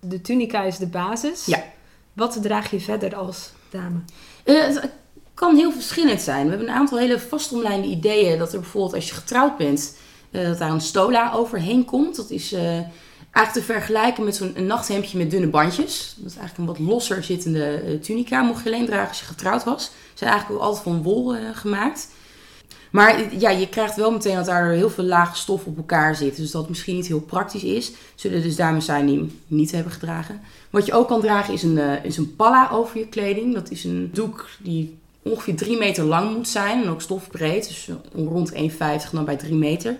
De 0.00 0.20
tunica 0.20 0.62
is 0.62 0.76
de 0.76 0.86
basis. 0.86 1.46
Ja. 1.46 1.64
Wat 2.12 2.42
draag 2.42 2.70
je 2.70 2.80
verder 2.80 3.14
als 3.14 3.52
dame? 3.70 3.98
Uh, 4.44 4.66
het 4.66 4.90
kan 5.34 5.56
heel 5.56 5.72
verschillend 5.72 6.20
zijn. 6.20 6.44
We 6.44 6.50
hebben 6.50 6.68
een 6.68 6.74
aantal 6.74 6.98
hele 6.98 7.20
vastomlijnde 7.20 7.88
ideeën. 7.88 8.38
Dat 8.38 8.52
er 8.52 8.60
bijvoorbeeld 8.60 8.94
als 8.94 9.08
je 9.08 9.14
getrouwd 9.14 9.56
bent, 9.56 9.96
uh, 10.30 10.46
dat 10.46 10.58
daar 10.58 10.70
een 10.70 10.80
stola 10.80 11.32
overheen 11.32 11.84
komt. 11.84 12.16
Dat 12.16 12.30
is 12.30 12.54
eigenlijk 13.38 13.66
te 13.66 13.72
vergelijken 13.72 14.24
met 14.24 14.36
zo'n 14.36 14.66
nachthemdje 14.66 15.18
met 15.18 15.30
dunne 15.30 15.46
bandjes. 15.46 16.14
Dat 16.16 16.30
is 16.30 16.36
eigenlijk 16.36 16.58
een 16.58 16.76
wat 16.76 16.92
losser 16.92 17.24
zittende 17.24 17.98
tunica. 18.02 18.42
Mocht 18.42 18.64
je 18.64 18.70
alleen 18.70 18.86
dragen 18.86 19.08
als 19.08 19.20
je 19.20 19.26
getrouwd 19.26 19.64
was. 19.64 19.84
Ze 19.84 19.90
zijn 20.14 20.30
eigenlijk 20.30 20.60
ook 20.60 20.66
altijd 20.66 20.84
van 20.84 21.02
wol 21.02 21.34
gemaakt. 21.52 22.08
Maar 22.90 23.38
ja, 23.38 23.50
je 23.50 23.68
krijgt 23.68 23.96
wel 23.96 24.10
meteen 24.10 24.36
dat 24.36 24.44
daar 24.44 24.70
heel 24.70 24.90
veel 24.90 25.04
lage 25.04 25.36
stof 25.36 25.64
op 25.64 25.76
elkaar 25.76 26.14
zit. 26.14 26.36
Dus 26.36 26.50
dat 26.50 26.68
misschien 26.68 26.96
niet 26.96 27.06
heel 27.06 27.20
praktisch 27.20 27.64
is. 27.64 27.92
Zullen 28.14 28.42
dus 28.42 28.56
dames 28.56 28.84
zijn 28.84 29.06
die 29.06 29.16
hem 29.16 29.40
niet 29.46 29.70
hebben 29.70 29.92
gedragen. 29.92 30.40
Wat 30.70 30.86
je 30.86 30.92
ook 30.92 31.08
kan 31.08 31.20
dragen 31.20 31.54
is 31.54 31.62
een, 31.62 31.78
is 32.02 32.16
een 32.16 32.36
palla 32.36 32.70
over 32.72 32.98
je 32.98 33.06
kleding. 33.06 33.54
Dat 33.54 33.70
is 33.70 33.84
een 33.84 34.10
doek 34.12 34.48
die 34.58 34.98
ongeveer 35.22 35.56
3 35.56 35.78
meter 35.78 36.04
lang 36.04 36.36
moet 36.36 36.48
zijn. 36.48 36.82
En 36.82 36.88
ook 36.88 37.02
stofbreed. 37.02 37.68
Dus 37.68 37.88
rond 38.14 38.52
1,50 38.52 38.58
dan 39.12 39.24
bij 39.24 39.36
3 39.36 39.54
meter. 39.54 39.96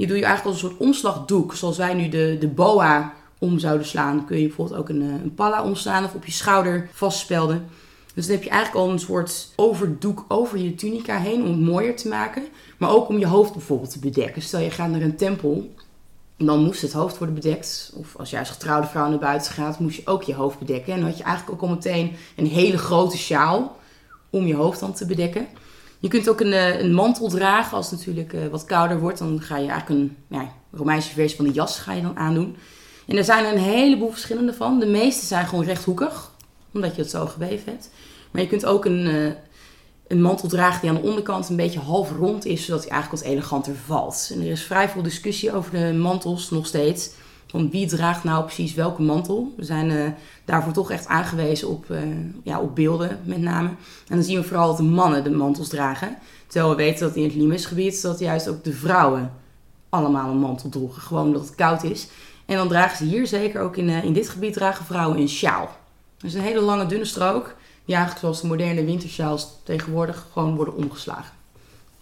Die 0.00 0.08
doe 0.08 0.18
je 0.18 0.24
eigenlijk 0.24 0.56
als 0.56 0.62
een 0.62 0.68
soort 0.70 0.88
omslagdoek. 0.88 1.54
Zoals 1.54 1.76
wij 1.76 1.94
nu 1.94 2.08
de, 2.08 2.36
de 2.40 2.48
boa 2.48 3.14
om 3.38 3.58
zouden 3.58 3.86
slaan. 3.86 4.24
Kun 4.26 4.38
je 4.38 4.46
bijvoorbeeld 4.46 4.78
ook 4.78 4.88
een, 4.88 5.00
een 5.00 5.34
palla 5.34 5.64
omslaan 5.64 6.04
of 6.04 6.14
op 6.14 6.24
je 6.24 6.32
schouder 6.32 6.88
vastspelden. 6.92 7.68
Dus 8.14 8.26
dan 8.26 8.34
heb 8.34 8.44
je 8.44 8.50
eigenlijk 8.50 8.86
al 8.86 8.92
een 8.92 8.98
soort 8.98 9.52
overdoek 9.56 10.24
over 10.28 10.58
je 10.58 10.74
tunica 10.74 11.18
heen 11.18 11.42
om 11.42 11.50
het 11.50 11.60
mooier 11.60 11.96
te 11.96 12.08
maken. 12.08 12.42
Maar 12.78 12.90
ook 12.90 13.08
om 13.08 13.18
je 13.18 13.26
hoofd 13.26 13.52
bijvoorbeeld 13.52 13.90
te 13.90 13.98
bedekken. 13.98 14.42
Stel 14.42 14.60
je 14.60 14.70
gaat 14.70 14.90
naar 14.90 15.00
een 15.00 15.16
tempel, 15.16 15.74
dan 16.36 16.64
moest 16.64 16.82
het 16.82 16.92
hoofd 16.92 17.18
worden 17.18 17.34
bedekt. 17.34 17.92
Of 17.94 18.16
als 18.16 18.30
jij 18.30 18.38
als 18.38 18.50
getrouwde 18.50 18.86
vrouw 18.86 19.08
naar 19.08 19.18
buiten 19.18 19.52
gaat, 19.52 19.78
moest 19.78 19.96
je 19.96 20.06
ook 20.06 20.22
je 20.22 20.34
hoofd 20.34 20.58
bedekken. 20.58 20.92
En 20.92 20.98
dan 20.98 21.08
had 21.08 21.18
je 21.18 21.24
eigenlijk 21.24 21.62
ook 21.62 21.68
al 21.68 21.74
meteen 21.74 22.12
een 22.36 22.46
hele 22.46 22.78
grote 22.78 23.18
sjaal 23.18 23.76
om 24.30 24.46
je 24.46 24.54
hoofd 24.54 24.80
dan 24.80 24.92
te 24.92 25.06
bedekken. 25.06 25.46
Je 26.00 26.08
kunt 26.08 26.28
ook 26.28 26.40
een, 26.40 26.52
eh, 26.52 26.80
een 26.80 26.92
mantel 26.92 27.28
dragen 27.28 27.76
als 27.76 27.90
het 27.90 27.98
natuurlijk 27.98 28.32
uh, 28.32 28.46
wat 28.46 28.64
kouder 28.64 29.00
wordt. 29.00 29.18
Dan 29.18 29.40
ga 29.40 29.56
je 29.56 29.68
eigenlijk 29.68 30.00
een 30.00 30.16
ja, 30.28 30.52
Romeinse 30.72 31.12
versie 31.12 31.36
van 31.36 31.46
de 31.46 31.52
jas 31.52 31.78
ga 31.78 31.92
je 31.92 32.02
dan 32.02 32.16
aandoen. 32.16 32.56
En 33.06 33.16
er 33.16 33.24
zijn 33.24 33.44
er 33.44 33.52
een 33.52 33.58
heleboel 33.58 34.10
verschillende 34.10 34.54
van. 34.54 34.78
De 34.78 34.86
meeste 34.86 35.26
zijn 35.26 35.46
gewoon 35.46 35.64
rechthoekig, 35.64 36.30
omdat 36.72 36.94
je 36.96 37.02
het 37.02 37.10
zo 37.10 37.26
geweven 37.26 37.72
hebt. 37.72 37.90
Maar 38.30 38.42
je 38.42 38.48
kunt 38.48 38.66
ook 38.66 38.84
een, 38.84 39.06
uh, 39.06 39.32
een 40.06 40.22
mantel 40.22 40.48
dragen 40.48 40.80
die 40.80 40.90
aan 40.90 40.96
de 40.96 41.08
onderkant 41.08 41.48
een 41.48 41.56
beetje 41.56 41.78
half 41.78 42.12
rond 42.18 42.44
is, 42.44 42.64
zodat 42.64 42.82
hij 42.82 42.90
eigenlijk 42.90 43.22
wat 43.22 43.32
eleganter 43.32 43.74
valt. 43.86 44.30
En 44.34 44.40
er 44.40 44.50
is 44.50 44.62
vrij 44.62 44.88
veel 44.88 45.02
discussie 45.02 45.52
over 45.52 45.70
de 45.70 45.92
mantels 45.92 46.50
nog 46.50 46.66
steeds. 46.66 47.10
Van 47.50 47.70
wie 47.70 47.86
draagt 47.86 48.24
nou 48.24 48.44
precies 48.44 48.74
welke 48.74 49.02
mantel. 49.02 49.54
We 49.56 49.64
zijn 49.64 49.90
uh, 49.90 50.06
daarvoor 50.44 50.72
toch 50.72 50.90
echt 50.90 51.06
aangewezen 51.06 51.68
op, 51.68 51.90
uh, 51.90 51.98
ja, 52.42 52.60
op 52.60 52.74
beelden 52.74 53.20
met 53.24 53.40
name. 53.40 53.68
En 54.08 54.16
dan 54.16 54.22
zien 54.22 54.36
we 54.36 54.44
vooral 54.44 54.66
dat 54.66 54.76
de 54.76 54.82
mannen 54.82 55.24
de 55.24 55.30
mantels 55.30 55.68
dragen. 55.68 56.16
Terwijl 56.46 56.70
we 56.70 56.82
weten 56.82 57.06
dat 57.06 57.16
in 57.16 57.22
het 57.22 57.34
Limesgebied 57.34 58.02
dat 58.02 58.18
juist 58.18 58.48
ook 58.48 58.64
de 58.64 58.72
vrouwen 58.72 59.32
allemaal 59.88 60.30
een 60.30 60.38
mantel 60.38 60.68
droegen. 60.68 61.02
Gewoon 61.02 61.26
omdat 61.26 61.42
het 61.42 61.54
koud 61.54 61.82
is. 61.82 62.08
En 62.46 62.56
dan 62.56 62.68
dragen 62.68 62.96
ze 62.96 63.04
hier, 63.04 63.26
zeker 63.26 63.60
ook 63.60 63.76
in, 63.76 63.88
uh, 63.88 64.04
in 64.04 64.12
dit 64.12 64.28
gebied, 64.28 64.52
dragen 64.52 64.84
vrouwen 64.84 65.18
een 65.18 65.28
sjaal. 65.28 65.76
Dus 66.16 66.34
een 66.34 66.40
hele 66.40 66.60
lange 66.60 66.86
dunne 66.86 67.04
strook. 67.04 67.56
Die 67.84 67.94
eigenlijk 67.94 68.24
zoals 68.24 68.40
de 68.40 68.46
moderne 68.46 68.84
wintersjaals 68.84 69.48
tegenwoordig 69.62 70.26
gewoon 70.32 70.56
worden 70.56 70.76
omgeslagen. 70.76 71.32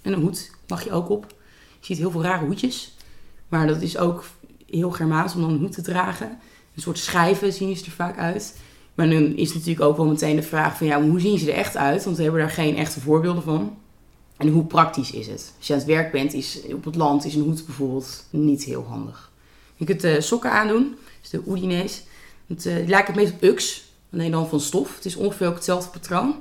En 0.03 0.13
een 0.13 0.21
hoed 0.21 0.51
mag 0.67 0.85
je 0.85 0.93
ook 0.93 1.09
op. 1.09 1.27
Je 1.81 1.87
ziet 1.87 1.99
heel 1.99 2.11
veel 2.11 2.23
rare 2.23 2.45
hoedjes. 2.45 2.97
Maar 3.49 3.67
dat 3.67 3.83
is 3.83 3.99
ook 3.99 4.25
heel 4.71 4.91
Germaans 4.91 5.35
om 5.35 5.41
dan 5.41 5.51
een 5.51 5.59
hoed 5.59 5.73
te 5.73 5.83
dragen. 5.83 6.39
Een 6.75 6.83
soort 6.83 6.99
schijven 6.99 7.53
zien 7.53 7.77
ze 7.77 7.85
er 7.85 7.91
vaak 7.91 8.19
uit. 8.19 8.57
Maar 8.95 9.11
dan 9.11 9.37
is 9.37 9.55
natuurlijk 9.55 9.81
ook 9.81 9.97
wel 9.97 10.07
meteen 10.07 10.37
de 10.37 10.43
vraag 10.43 10.77
van 10.77 10.87
ja, 10.87 11.03
hoe 11.03 11.21
zien 11.21 11.39
ze 11.39 11.51
er 11.51 11.59
echt 11.59 11.77
uit? 11.77 12.05
Want 12.05 12.17
we 12.17 12.23
hebben 12.23 12.41
daar 12.41 12.51
geen 12.51 12.77
echte 12.77 13.01
voorbeelden 13.01 13.43
van. 13.43 13.77
En 14.37 14.49
hoe 14.49 14.65
praktisch 14.65 15.13
is 15.13 15.27
het? 15.27 15.53
Als 15.59 15.67
je 15.67 15.73
aan 15.73 15.79
het 15.79 15.89
werk 15.89 16.13
bent, 16.13 16.35
is 16.35 16.61
op 16.73 16.85
het 16.85 16.97
land 16.97 17.25
is 17.25 17.35
een 17.35 17.43
hoed 17.43 17.67
bijvoorbeeld 17.67 18.25
niet 18.31 18.65
heel 18.65 18.85
handig. 18.89 19.31
Je 19.77 19.85
kunt 19.85 20.05
uh, 20.05 20.21
sokken 20.21 20.51
aandoen, 20.51 20.97
dus 21.21 21.31
de 21.31 21.43
Oedinees. 21.47 22.03
Het 22.47 22.67
uh, 22.67 22.87
lijkt 22.87 23.07
het 23.07 23.17
meest 23.17 23.33
op 23.33 23.43
Ux, 23.43 23.85
alleen 24.13 24.31
dan 24.31 24.49
van 24.49 24.61
stof. 24.61 24.95
Het 24.97 25.05
is 25.05 25.17
ongeveer 25.17 25.49
ook 25.49 25.55
hetzelfde 25.55 25.91
patroon. 25.91 26.35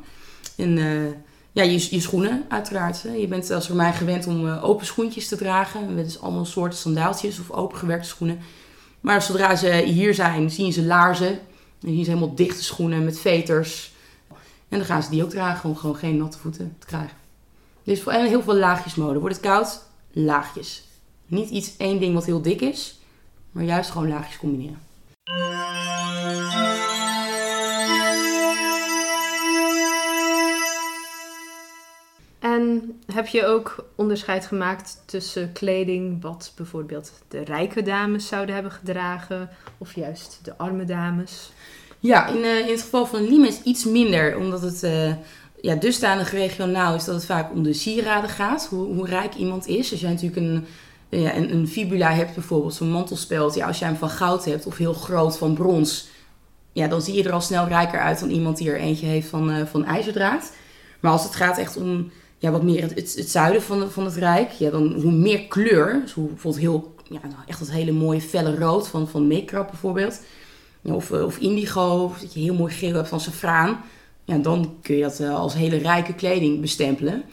En 0.56 0.78
uh, 0.78 1.12
ja, 1.58 1.64
je, 1.64 1.88
je 1.90 2.00
schoenen 2.00 2.46
uiteraard. 2.50 3.04
Hè. 3.04 3.12
Je 3.12 3.28
bent 3.28 3.52
als 3.52 3.68
voor 3.68 3.76
mij 3.76 3.94
gewend 3.94 4.28
om 4.28 4.50
open 4.50 4.86
schoentjes 4.86 5.28
te 5.28 5.36
dragen. 5.36 5.96
Met 5.96 6.06
dus 6.06 6.22
allemaal 6.22 6.46
soorten 6.46 6.80
sandaaltjes 6.80 7.40
of 7.40 7.52
opengewerkte 7.52 8.08
schoenen. 8.08 8.40
Maar 9.02 9.22
zodra 9.22 9.56
ze 9.56 9.72
hier 9.72 10.14
zijn, 10.14 10.52
zien 10.52 10.74
ze 10.74 10.84
laarzen. 10.84 11.40
Dan 11.80 11.92
zien 11.92 12.04
ze 12.04 12.10
helemaal 12.10 12.36
dichte 12.36 12.64
schoenen 12.64 13.04
met 13.04 13.20
veters. 13.20 13.92
En 14.70 14.78
dan 14.78 14.86
gaan 14.86 15.04
ze 15.04 15.10
die 15.10 15.24
ook 15.24 15.30
dragen 15.30 15.70
om 15.70 15.76
gewoon 15.76 15.96
geen 15.96 16.18
natte 16.18 16.38
voeten 16.38 16.76
te 16.80 16.86
krijgen. 16.86 17.18
Dus 17.84 18.02
voor 18.02 18.12
heel 18.12 18.42
veel 18.42 18.56
laagjes 18.56 18.96
mode. 18.96 19.20
Wordt 19.20 19.36
het 19.36 19.46
koud? 19.46 19.84
Laagjes. 20.12 20.84
Niet 21.26 21.50
iets 21.50 21.78
één 21.78 22.00
ding 22.00 22.14
wat 22.14 22.26
heel 22.26 22.42
dik 22.42 22.62
is, 22.62 23.00
maar 23.52 23.64
juist 23.64 23.90
gewoon 23.90 24.08
laagjes 24.08 24.38
combineren. 24.38 24.80
En 32.58 33.00
heb 33.14 33.28
je 33.28 33.46
ook 33.46 33.86
onderscheid 33.96 34.46
gemaakt 34.46 35.02
tussen 35.06 35.52
kleding 35.52 36.22
wat 36.22 36.52
bijvoorbeeld 36.56 37.12
de 37.28 37.44
rijke 37.44 37.82
dames 37.82 38.28
zouden 38.28 38.54
hebben 38.54 38.72
gedragen 38.72 39.50
of 39.78 39.96
juist 39.96 40.40
de 40.44 40.58
arme 40.58 40.86
dames? 40.86 41.52
Ja, 42.00 42.28
in, 42.28 42.38
uh, 42.38 42.60
in 42.60 42.72
het 42.72 42.82
geval 42.82 43.06
van 43.06 43.28
Limes 43.28 43.62
iets 43.64 43.86
minder, 43.86 44.38
omdat 44.38 44.62
het 44.62 44.84
uh, 44.84 45.14
ja, 45.62 45.76
dusdanig 45.76 46.32
regionaal 46.32 46.96
is 46.96 47.06
dat 47.06 47.16
het 47.16 47.26
vaak 47.26 47.52
om 47.52 47.64
de 47.64 47.74
sieraden 47.74 48.30
gaat, 48.30 48.68
hoe, 48.70 48.94
hoe 48.96 49.06
rijk 49.06 49.36
iemand 49.36 49.68
is. 49.68 49.92
Als 49.92 50.02
jij 50.02 50.10
natuurlijk 50.10 50.42
een, 50.42 50.66
ja, 51.10 51.36
een, 51.36 51.68
fibula 51.68 52.12
hebt, 52.12 52.34
bijvoorbeeld 52.34 52.74
zo'n 52.74 52.92
mantelspeld, 52.92 53.56
ja, 53.56 53.68
als 53.68 53.80
jij 53.80 53.88
hem 53.88 53.98
van 53.98 54.10
goud 54.10 54.46
hebt 54.46 54.66
of 54.66 54.78
heel 54.78 54.94
groot 54.94 55.38
van 55.38 55.54
brons, 55.54 56.08
ja, 56.72 56.88
dan 56.88 57.02
zie 57.02 57.14
je 57.14 57.24
er 57.24 57.32
al 57.32 57.42
snel 57.42 57.68
rijker 57.68 58.00
uit 58.00 58.20
dan 58.20 58.30
iemand 58.30 58.58
die 58.58 58.72
er 58.72 58.80
eentje 58.80 59.06
heeft 59.06 59.28
van, 59.28 59.68
van 59.68 59.86
ijzerdraad. 59.86 60.52
Maar 61.00 61.12
als 61.12 61.24
het 61.24 61.36
gaat 61.36 61.58
echt 61.58 61.78
om 61.78 62.12
ja, 62.38 62.52
wat 62.52 62.64
meer 62.64 62.82
het, 62.82 63.16
het, 63.16 63.30
zuiden 63.30 63.62
van, 63.62 63.92
van 63.92 64.06
het 64.06 64.16
Rijk, 64.16 64.52
ja, 64.52 64.70
dan 64.70 64.94
hoe 64.94 65.12
meer 65.12 65.48
kleur, 65.48 66.00
dus 66.02 66.14
hoe 66.14 66.28
bijvoorbeeld 66.28 66.64
heel, 66.64 66.96
ja, 67.10 67.20
nou, 67.22 67.42
echt 67.46 67.60
dat 67.60 67.72
hele 67.72 67.92
mooie 67.92 68.22
felle 68.22 68.56
rood 68.56 68.88
van, 68.88 69.08
van 69.08 69.28
Meekrap 69.28 69.68
bijvoorbeeld, 69.68 70.22
of, 70.82 71.12
of 71.12 71.38
indigo, 71.38 72.14
dat 72.22 72.34
je 72.34 72.40
heel 72.40 72.54
mooi 72.54 72.74
geel 72.74 72.94
hebt 72.96 73.08
van 73.08 73.20
safraan, 73.20 73.82
ja, 74.24 74.38
dan 74.38 74.78
kun 74.82 74.96
je 74.96 75.02
dat 75.02 75.20
als 75.20 75.54
hele 75.54 75.78
rijke 75.78 76.14
kleding 76.14 76.62
bestempelen. 76.62 77.24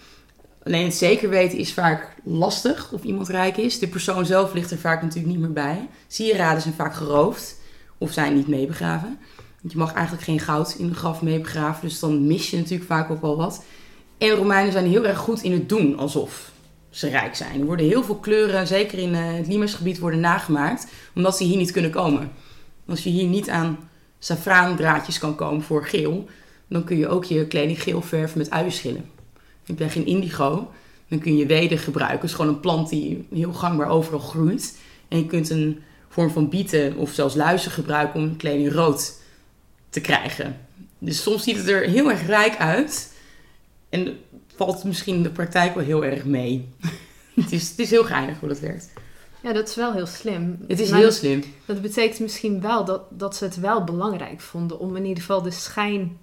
Alleen 0.64 0.84
het 0.84 0.94
zeker 0.94 1.28
weten 1.28 1.58
is 1.58 1.72
vaak 1.72 2.14
lastig 2.24 2.92
of 2.92 3.02
iemand 3.02 3.28
rijk 3.28 3.56
is. 3.56 3.78
De 3.78 3.88
persoon 3.88 4.26
zelf 4.26 4.54
ligt 4.54 4.70
er 4.70 4.78
vaak 4.78 5.02
natuurlijk 5.02 5.32
niet 5.32 5.40
meer 5.40 5.52
bij. 5.52 5.88
Sieraden 6.06 6.62
zijn 6.62 6.74
vaak 6.74 6.94
geroofd 6.94 7.56
of 7.98 8.12
zijn 8.12 8.34
niet 8.34 8.48
meebegraven. 8.48 9.18
Want 9.60 9.72
je 9.72 9.78
mag 9.78 9.92
eigenlijk 9.92 10.24
geen 10.24 10.40
goud 10.40 10.74
in 10.78 10.88
de 10.88 10.94
graf 10.94 11.22
meebegraven, 11.22 11.88
dus 11.88 11.98
dan 11.98 12.26
mis 12.26 12.50
je 12.50 12.56
natuurlijk 12.56 12.90
vaak 12.90 13.10
ook 13.10 13.20
wel 13.20 13.36
wat. 13.36 13.64
En 14.18 14.30
Romeinen 14.30 14.72
zijn 14.72 14.86
heel 14.86 15.06
erg 15.06 15.18
goed 15.18 15.42
in 15.42 15.52
het 15.52 15.68
doen 15.68 15.98
alsof 15.98 16.52
ze 16.90 17.08
rijk 17.08 17.34
zijn. 17.34 17.60
Er 17.60 17.66
worden 17.66 17.86
heel 17.86 18.04
veel 18.04 18.16
kleuren, 18.16 18.66
zeker 18.66 18.98
in 18.98 19.14
het 19.14 19.46
Limesgebied, 19.46 19.98
worden 19.98 20.20
nagemaakt, 20.20 20.86
omdat 21.14 21.36
ze 21.36 21.44
hier 21.44 21.56
niet 21.56 21.70
kunnen 21.70 21.90
komen. 21.90 22.30
Als 22.86 23.02
je 23.02 23.10
hier 23.10 23.26
niet 23.26 23.50
aan 23.50 23.88
safraandraadjes 24.18 25.18
kan 25.18 25.34
komen 25.34 25.62
voor 25.62 25.86
geel, 25.86 26.26
dan 26.68 26.84
kun 26.84 26.96
je 26.96 27.08
ook 27.08 27.24
je 27.24 27.46
kleding 27.46 27.82
geel 27.82 28.02
verven 28.02 28.38
met 28.38 28.50
uienschillen. 28.50 29.10
Heb 29.64 29.78
je 29.78 29.88
geen 29.88 30.06
indigo, 30.06 30.70
dan 31.08 31.18
kun 31.18 31.36
je 31.36 31.46
weder 31.46 31.78
gebruiken. 31.78 32.20
Het 32.20 32.28
is 32.28 32.34
gewoon 32.34 32.54
een 32.54 32.60
plant 32.60 32.88
die 32.88 33.26
heel 33.34 33.52
gangbaar 33.52 33.88
overal 33.88 34.18
groeit. 34.18 34.78
En 35.08 35.18
je 35.18 35.26
kunt 35.26 35.50
een 35.50 35.82
vorm 36.08 36.30
van 36.30 36.48
bieten 36.48 36.96
of 36.96 37.12
zelfs 37.12 37.34
luizen 37.34 37.70
gebruiken 37.70 38.20
om 38.20 38.36
kleding 38.36 38.72
rood 38.72 39.20
te 39.90 40.00
krijgen. 40.00 40.56
Dus 40.98 41.22
soms 41.22 41.42
ziet 41.42 41.56
het 41.56 41.68
er 41.68 41.82
heel 41.82 42.10
erg 42.10 42.26
rijk 42.26 42.56
uit. 42.56 43.12
En 43.94 44.18
valt 44.56 44.84
misschien 44.84 45.14
in 45.14 45.22
de 45.22 45.30
praktijk 45.30 45.74
wel 45.74 45.84
heel 45.84 46.04
erg 46.04 46.24
mee. 46.24 46.68
het, 47.40 47.52
is, 47.52 47.68
het 47.68 47.78
is 47.78 47.90
heel 47.90 48.04
geinig 48.04 48.40
hoe 48.40 48.48
dat 48.48 48.58
werkt. 48.58 48.92
Ja, 49.42 49.52
dat 49.52 49.68
is 49.68 49.74
wel 49.74 49.92
heel 49.92 50.06
slim. 50.06 50.64
Het 50.68 50.80
is 50.80 50.90
maar 50.90 50.98
heel 50.98 51.12
slim. 51.12 51.44
Dat 51.64 51.82
betekent 51.82 52.20
misschien 52.20 52.60
wel 52.60 52.84
dat, 52.84 53.02
dat 53.10 53.36
ze 53.36 53.44
het 53.44 53.56
wel 53.60 53.84
belangrijk 53.84 54.40
vonden 54.40 54.78
om 54.78 54.96
in 54.96 55.04
ieder 55.04 55.20
geval 55.20 55.42
de 55.42 55.50
schijn 55.50 56.18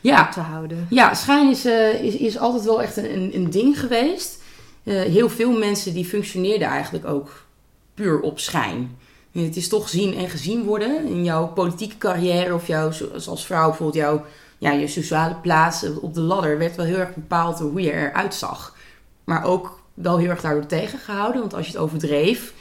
ja. 0.00 0.28
te 0.28 0.40
houden. 0.40 0.86
Ja, 0.90 1.14
schijn 1.14 1.50
is, 1.50 1.66
uh, 1.66 2.02
is, 2.02 2.16
is 2.16 2.38
altijd 2.38 2.64
wel 2.64 2.82
echt 2.82 2.96
een, 2.96 3.30
een 3.34 3.50
ding 3.50 3.80
geweest. 3.80 4.42
Uh, 4.84 5.02
heel 5.02 5.28
veel 5.28 5.58
mensen 5.58 5.94
die 5.94 6.04
functioneerden 6.04 6.68
eigenlijk 6.68 7.06
ook 7.06 7.46
puur 7.94 8.20
op 8.20 8.38
schijn. 8.38 8.96
Het 9.32 9.56
is 9.56 9.68
toch 9.68 9.88
zien 9.88 10.14
en 10.14 10.28
gezien 10.28 10.64
worden 10.64 11.06
in 11.06 11.24
jouw 11.24 11.46
politieke 11.46 11.98
carrière 11.98 12.54
of 12.54 12.66
jouw, 12.66 12.90
als 13.26 13.46
vrouw 13.46 13.68
bijvoorbeeld, 13.68 14.04
jouw, 14.04 14.24
ja, 14.64 14.70
je 14.70 14.86
sociale 14.86 15.34
plaats 15.34 15.84
op 16.00 16.14
de 16.14 16.20
ladder 16.20 16.58
werd 16.58 16.76
wel 16.76 16.86
heel 16.86 16.98
erg 16.98 17.14
bepaald 17.14 17.58
door 17.58 17.70
hoe 17.70 17.80
je 17.80 17.92
eruit 17.92 18.34
zag. 18.34 18.76
Maar 19.24 19.44
ook 19.44 19.80
wel 19.94 20.18
heel 20.18 20.28
erg 20.28 20.40
daardoor 20.40 20.66
tegengehouden, 20.66 21.40
want 21.40 21.54
als 21.54 21.66
je 21.66 21.72
het 21.72 21.80
overdreef, 21.80 22.54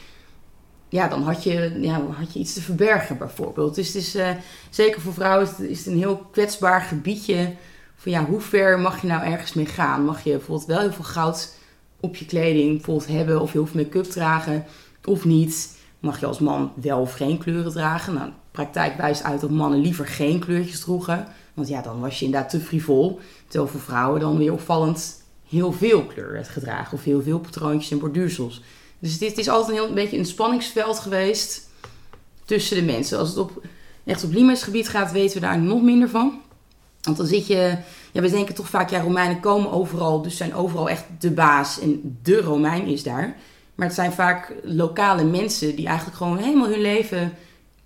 ja, 0.90 1.08
dan 1.08 1.24
had 1.24 1.44
je, 1.44 1.78
ja, 1.82 2.02
had 2.12 2.34
je 2.34 2.40
iets 2.40 2.54
te 2.54 2.62
verbergen 2.62 3.18
bijvoorbeeld. 3.18 3.76
Dus 3.76 3.88
het 3.88 3.96
is, 3.96 4.16
uh, 4.16 4.30
zeker 4.70 5.02
voor 5.02 5.14
vrouwen 5.14 5.48
is 5.58 5.78
het, 5.78 5.88
een 5.88 5.98
heel 5.98 6.18
kwetsbaar 6.32 6.82
gebiedje. 6.82 7.54
Van 7.96 8.12
ja, 8.12 8.26
hoe 8.26 8.42
ver 8.42 8.80
mag 8.80 9.02
je 9.02 9.08
nou 9.08 9.24
ergens 9.24 9.54
mee 9.54 9.66
gaan? 9.66 10.06
Mag 10.06 10.24
je 10.24 10.32
bijvoorbeeld 10.32 10.68
wel 10.68 10.80
heel 10.80 10.94
veel 10.94 11.04
goud 11.04 11.58
op 12.00 12.16
je 12.16 12.26
kleding 12.26 12.76
bijvoorbeeld 12.76 13.08
hebben 13.08 13.42
of 13.42 13.52
heel 13.52 13.66
veel 13.66 13.82
make-up 13.84 14.06
dragen 14.06 14.66
of 15.04 15.26
niet? 15.26 15.78
Mag 16.00 16.20
je 16.20 16.26
als 16.26 16.40
man 16.40 16.72
wel 16.76 17.00
of 17.00 17.14
geen 17.14 17.38
kleuren 17.38 17.72
dragen? 17.72 18.14
Nou, 18.14 18.30
praktijk 18.52 18.98
wijst 18.98 19.24
uit 19.24 19.42
dat 19.42 19.50
mannen 19.50 19.80
liever 19.80 20.08
geen 20.08 20.40
kleurtjes 20.40 20.80
droegen. 20.80 21.28
Want 21.54 21.68
ja, 21.68 21.82
dan 21.82 22.00
was 22.00 22.20
je 22.20 22.26
inderdaad 22.26 22.50
te 22.50 22.60
frivol. 22.60 23.20
Terwijl 23.48 23.72
voor 23.72 23.82
vrouwen 23.82 24.20
dan 24.20 24.38
weer 24.38 24.54
opvallend 24.54 25.24
heel 25.50 25.72
veel 25.72 26.06
kleur 26.06 26.32
werd 26.32 26.48
gedragen. 26.48 26.98
Of 26.98 27.04
heel 27.04 27.22
veel 27.22 27.40
patroontjes 27.40 27.92
en 27.92 28.00
borduursels. 28.00 28.62
Dus 29.00 29.18
dit 29.18 29.38
is 29.38 29.50
altijd 29.50 29.70
een, 29.70 29.76
heel, 29.76 29.88
een 29.88 29.96
beetje 29.96 30.18
een 30.18 30.26
spanningsveld 30.26 31.00
geweest 31.00 31.70
tussen 32.46 32.78
de 32.78 32.84
mensen. 32.84 33.18
Als 33.18 33.30
het 33.30 33.38
op, 33.38 33.62
echt 34.06 34.24
op 34.24 34.34
Limesgebied 34.34 34.90
gaat, 34.90 35.12
weten 35.12 35.36
we 35.36 35.46
daar 35.46 35.60
nog 35.60 35.82
minder 35.82 36.10
van. 36.10 36.42
Want 37.02 37.18
dan 37.18 37.26
zit 37.26 37.48
je, 37.48 37.78
ja, 38.12 38.22
we 38.22 38.30
denken 38.30 38.56
toch 38.56 38.70
vaak, 38.70 38.90
ja, 38.90 39.02
Romeinen 39.02 39.40
komen 39.40 39.72
overal, 39.72 40.22
dus 40.22 40.38
zijn 40.38 40.56
overal 40.56 40.90
echt 40.90 41.04
de 41.20 41.32
baas 41.32 41.80
en 41.80 42.20
de 42.24 42.42
Romein 42.42 42.86
is 42.86 43.04
daar. 43.04 43.36
Maar 43.76 43.88
het 43.88 43.96
zijn 43.96 44.12
vaak 44.12 44.54
lokale 44.64 45.24
mensen 45.24 45.76
die 45.76 45.88
eigenlijk 45.88 46.18
gewoon 46.18 46.38
helemaal 46.38 46.70
hun 46.70 46.82
leven 46.82 47.34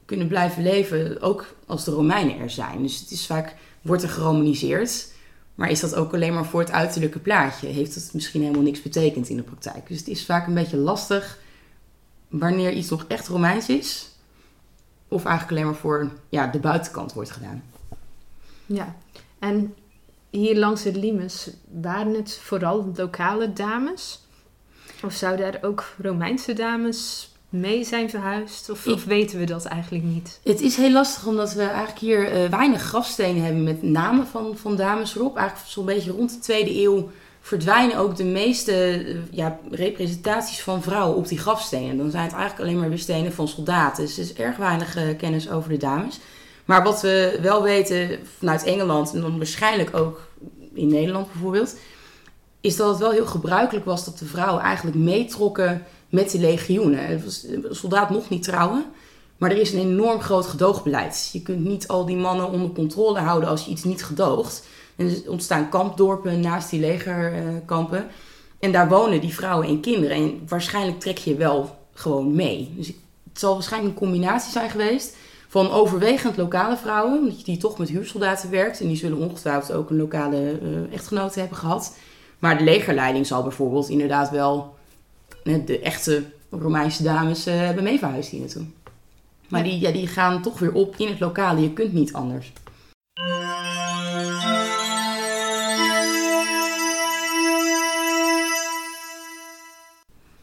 kunnen 0.07 0.27
blijven 0.27 0.63
leven, 0.63 1.21
ook 1.21 1.45
als 1.65 1.83
de 1.83 1.91
Romeinen 1.91 2.39
er 2.39 2.49
zijn. 2.49 2.81
Dus 2.81 2.99
het 2.99 3.11
is 3.11 3.25
vaak, 3.25 3.55
wordt 3.81 4.03
er 4.03 4.09
geromaniseerd. 4.09 5.11
Maar 5.55 5.69
is 5.69 5.79
dat 5.79 5.95
ook 5.95 6.13
alleen 6.13 6.33
maar 6.33 6.45
voor 6.45 6.59
het 6.59 6.71
uiterlijke 6.71 7.19
plaatje? 7.19 7.67
Heeft 7.67 7.95
het 7.95 8.13
misschien 8.13 8.41
helemaal 8.41 8.61
niks 8.61 8.81
betekend 8.81 9.29
in 9.29 9.35
de 9.35 9.43
praktijk? 9.43 9.87
Dus 9.87 9.97
het 9.97 10.07
is 10.07 10.25
vaak 10.25 10.47
een 10.47 10.53
beetje 10.53 10.77
lastig 10.77 11.39
wanneer 12.27 12.71
iets 12.71 12.89
nog 12.89 13.05
echt 13.07 13.27
Romeins 13.27 13.69
is. 13.69 14.09
Of 15.07 15.25
eigenlijk 15.25 15.57
alleen 15.57 15.71
maar 15.71 15.81
voor 15.81 16.11
ja, 16.29 16.47
de 16.47 16.59
buitenkant 16.59 17.13
wordt 17.13 17.31
gedaan. 17.31 17.63
Ja, 18.65 18.95
en 19.39 19.75
hier 20.29 20.57
langs 20.57 20.83
de 20.83 20.99
Limes 20.99 21.49
waren 21.81 22.13
het 22.13 22.39
vooral 22.43 22.91
lokale 22.95 23.53
dames? 23.53 24.21
Of 25.03 25.13
zouden 25.13 25.45
er 25.45 25.67
ook 25.67 25.85
Romeinse 26.01 26.53
dames 26.53 27.31
mee 27.59 27.83
zijn 27.83 28.09
verhuisd? 28.09 28.69
Of, 28.69 28.87
of, 28.87 29.05
weten 29.05 29.39
we 29.39 29.45
dat 29.45 29.65
eigenlijk 29.65 30.03
niet? 30.03 30.39
Het 30.43 30.61
is 30.61 30.75
heel 30.75 30.91
lastig 30.91 31.25
omdat 31.25 31.53
we 31.53 31.61
eigenlijk 31.61 31.99
hier 31.99 32.43
uh, 32.43 32.49
weinig 32.49 32.81
grafstenen 32.81 33.43
hebben 33.43 33.63
met 33.63 33.81
namen 33.81 34.27
van, 34.27 34.57
van 34.57 34.75
dames 34.75 35.15
erop. 35.15 35.37
Eigenlijk 35.37 35.69
zo'n 35.69 35.85
beetje 35.85 36.11
rond 36.11 36.33
de 36.33 36.39
tweede 36.39 36.81
eeuw 36.81 37.09
verdwijnen 37.41 37.97
ook 37.97 38.15
de 38.15 38.23
meeste 38.23 38.73
eh, 38.73 39.15
ja, 39.31 39.59
representaties 39.71 40.61
van 40.61 40.83
vrouwen 40.83 41.17
op 41.17 41.27
die 41.27 41.37
grafstenen. 41.37 41.97
Dan 41.97 42.11
zijn 42.11 42.23
het 42.23 42.33
eigenlijk 42.33 42.63
alleen 42.63 42.79
maar 42.79 42.89
weer 42.89 42.99
stenen 42.99 43.33
van 43.33 43.47
soldaten. 43.47 44.05
Dus 44.05 44.17
er 44.17 44.23
is 44.23 44.33
erg 44.33 44.57
weinig 44.57 44.95
eh, 44.95 45.17
kennis 45.17 45.49
over 45.49 45.69
de 45.69 45.77
dames. 45.77 46.19
Maar 46.65 46.83
wat 46.83 47.01
we 47.01 47.39
wel 47.41 47.63
weten 47.63 48.19
vanuit 48.37 48.63
Engeland 48.63 49.13
en 49.13 49.21
dan 49.21 49.37
waarschijnlijk 49.37 49.95
ook 49.95 50.27
in 50.73 50.87
Nederland 50.87 51.31
bijvoorbeeld, 51.31 51.75
is 52.61 52.75
dat 52.75 52.89
het 52.89 52.97
wel 52.97 53.11
heel 53.11 53.25
gebruikelijk 53.25 53.85
was 53.85 54.05
dat 54.05 54.17
de 54.19 54.25
vrouwen 54.25 54.63
eigenlijk 54.63 54.97
meetrokken 54.97 55.85
met 56.09 56.31
de 56.31 56.39
legioenen. 56.39 57.11
Een 57.11 57.65
soldaat 57.69 58.09
mocht 58.09 58.29
niet 58.29 58.43
trouwen, 58.43 58.85
maar 59.37 59.51
er 59.51 59.57
is 59.57 59.73
een 59.73 59.79
enorm 59.79 60.21
groot 60.21 60.45
gedoogbeleid. 60.45 61.29
Je 61.33 61.41
kunt 61.41 61.65
niet 61.65 61.87
al 61.87 62.05
die 62.05 62.17
mannen 62.17 62.51
onder 62.51 62.71
controle 62.71 63.19
houden 63.19 63.49
als 63.49 63.65
je 63.65 63.71
iets 63.71 63.83
niet 63.83 64.03
gedoogt. 64.03 64.63
En 64.95 65.07
er 65.07 65.31
ontstaan 65.31 65.69
kampdorpen 65.69 66.39
naast 66.39 66.69
die 66.69 66.79
legerkampen. 66.79 68.07
En 68.59 68.71
daar 68.71 68.89
wonen 68.89 69.21
die 69.21 69.33
vrouwen 69.33 69.67
en 69.67 69.79
kinderen. 69.79 70.15
En 70.15 70.41
waarschijnlijk 70.47 70.99
trek 70.99 71.17
je 71.17 71.35
wel 71.35 71.77
gewoon 71.93 72.35
mee. 72.35 72.73
Dus 72.75 72.87
het 72.87 73.39
zal 73.39 73.53
waarschijnlijk 73.53 73.93
een 73.93 73.99
combinatie 73.99 74.51
zijn 74.51 74.69
geweest 74.69 75.15
van 75.47 75.71
overwegend 75.71 76.37
lokale 76.37 76.77
vrouwen, 76.77 77.35
die 77.43 77.57
toch 77.57 77.77
met 77.77 77.89
huursoldaten 77.89 78.49
werkt. 78.49 78.81
En 78.81 78.87
die 78.87 78.97
zullen 78.97 79.17
ongetwijfeld 79.17 79.77
ook 79.77 79.89
een 79.89 79.97
lokale 79.97 80.59
uh, 80.61 80.93
echtgenote 80.93 81.39
hebben 81.39 81.57
gehad. 81.57 81.97
Maar 82.39 82.57
de 82.57 82.63
legerleiding 82.63 83.27
zal 83.27 83.43
bijvoorbeeld 83.43 83.89
inderdaad 83.89 84.29
wel 84.29 84.75
de 85.47 85.79
echte 85.79 86.23
Romeinse 86.49 87.03
dames 87.03 87.47
uh, 87.47 87.53
hebben 87.53 87.83
meeverhuisd 87.83 88.29
hier 88.29 88.39
naartoe. 88.39 88.65
Maar 89.47 89.63
die, 89.63 89.79
ja, 89.79 89.91
die 89.91 90.07
gaan 90.07 90.41
toch 90.41 90.59
weer 90.59 90.73
op 90.73 90.95
in 90.95 91.07
het 91.07 91.19
lokale. 91.19 91.61
Je 91.61 91.73
kunt 91.73 91.93
niet 91.93 92.13
anders. 92.13 92.53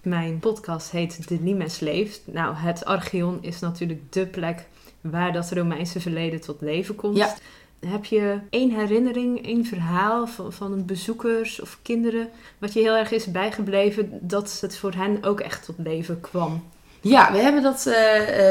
Mijn 0.02 0.38
podcast 0.38 0.90
heet 0.90 1.28
De 1.28 1.38
Limes 1.42 1.80
Leeft. 1.80 2.20
Nou, 2.24 2.54
het 2.54 2.84
Archeon 2.84 3.38
is 3.40 3.60
natuurlijk 3.60 4.12
dé 4.12 4.26
plek 4.26 4.66
waar 5.00 5.32
dat 5.32 5.50
Romeinse 5.50 6.00
verleden 6.00 6.40
tot 6.40 6.60
leven 6.60 6.94
komt. 6.94 7.16
Ja. 7.16 7.34
Heb 7.86 8.04
je 8.04 8.38
één 8.50 8.70
herinnering, 8.70 9.46
één 9.46 9.64
verhaal 9.64 10.26
van, 10.26 10.52
van 10.52 10.84
bezoekers 10.86 11.60
of 11.60 11.78
kinderen, 11.82 12.28
wat 12.58 12.72
je 12.72 12.80
heel 12.80 12.96
erg 12.96 13.10
is 13.10 13.30
bijgebleven, 13.30 14.18
dat 14.20 14.58
het 14.60 14.76
voor 14.76 14.92
hen 14.92 15.18
ook 15.22 15.40
echt 15.40 15.64
tot 15.64 15.74
leven 15.78 16.20
kwam? 16.20 16.64
Ja, 17.00 17.32
we 17.32 17.38
hebben 17.38 17.62
dat 17.62 17.84
uh, 17.86 17.94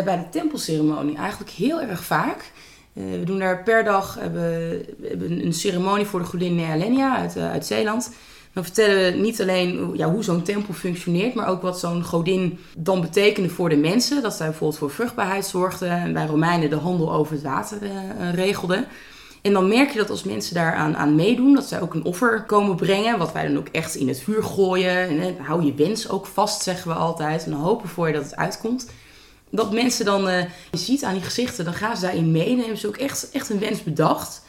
bij 0.03 0.17
de 0.17 0.29
tempelceremonie 0.29 1.17
eigenlijk 1.17 1.51
heel 1.51 1.81
erg 1.81 2.03
vaak. 2.03 2.51
Uh, 2.93 3.03
we 3.19 3.23
doen 3.23 3.39
daar 3.39 3.63
per 3.63 3.83
dag 3.83 4.17
hebben, 4.19 4.85
een 5.45 5.53
ceremonie 5.53 6.05
voor 6.05 6.19
de 6.19 6.25
godin 6.25 6.55
Nealenia 6.55 7.17
uit, 7.17 7.37
uit 7.37 7.65
Zeeland. 7.65 8.11
Dan 8.53 8.63
vertellen 8.63 9.11
we 9.11 9.19
niet 9.19 9.41
alleen 9.41 9.91
ja, 9.93 10.11
hoe 10.11 10.23
zo'n 10.23 10.43
tempel 10.43 10.73
functioneert, 10.73 11.33
maar 11.33 11.47
ook 11.47 11.61
wat 11.61 11.79
zo'n 11.79 12.03
godin 12.03 12.59
dan 12.77 13.01
betekende 13.01 13.49
voor 13.49 13.69
de 13.69 13.75
mensen. 13.75 14.21
Dat 14.21 14.33
zij 14.33 14.47
bijvoorbeeld 14.47 14.79
voor 14.79 14.91
vruchtbaarheid 14.91 15.45
zorgde 15.45 15.85
en 15.85 16.13
bij 16.13 16.25
Romeinen 16.25 16.69
de 16.69 16.75
handel 16.75 17.13
over 17.13 17.33
het 17.33 17.43
water 17.43 17.77
uh, 17.83 18.33
regelde. 18.33 18.85
En 19.43 19.53
dan 19.53 19.67
merk 19.67 19.91
je 19.91 19.97
dat 19.97 20.09
als 20.09 20.23
mensen 20.23 20.53
daaraan 20.53 20.97
aan 20.97 21.15
meedoen, 21.15 21.53
dat 21.53 21.65
zij 21.65 21.81
ook 21.81 21.93
een 21.93 22.03
offer 22.03 22.43
komen 22.43 22.75
brengen, 22.75 23.17
wat 23.17 23.31
wij 23.31 23.47
dan 23.47 23.57
ook 23.57 23.67
echt 23.67 23.95
in 23.95 24.07
het 24.07 24.21
vuur 24.21 24.43
gooien. 24.43 25.35
Hou 25.37 25.65
je 25.65 25.73
wens 25.73 26.09
ook 26.09 26.25
vast, 26.25 26.61
zeggen 26.61 26.91
we 26.91 26.97
altijd. 26.97 27.45
En 27.45 27.51
dan 27.51 27.59
hopen 27.59 27.89
voor 27.89 28.07
je 28.07 28.13
dat 28.13 28.23
het 28.23 28.35
uitkomt. 28.35 28.89
Dat 29.49 29.71
mensen 29.71 30.05
dan, 30.05 30.29
uh, 30.29 30.41
je 30.71 30.77
ziet 30.77 31.03
aan 31.03 31.13
die 31.13 31.21
gezichten, 31.21 31.65
dan 31.65 31.73
gaan 31.73 31.95
ze 31.95 32.01
daarin 32.01 32.31
mee 32.31 32.49
en 32.49 32.57
hebben 32.57 32.77
ze 32.77 32.87
ook 32.87 32.97
echt, 32.97 33.49
een 33.49 33.59
wens 33.59 33.83
bedacht. 33.83 34.41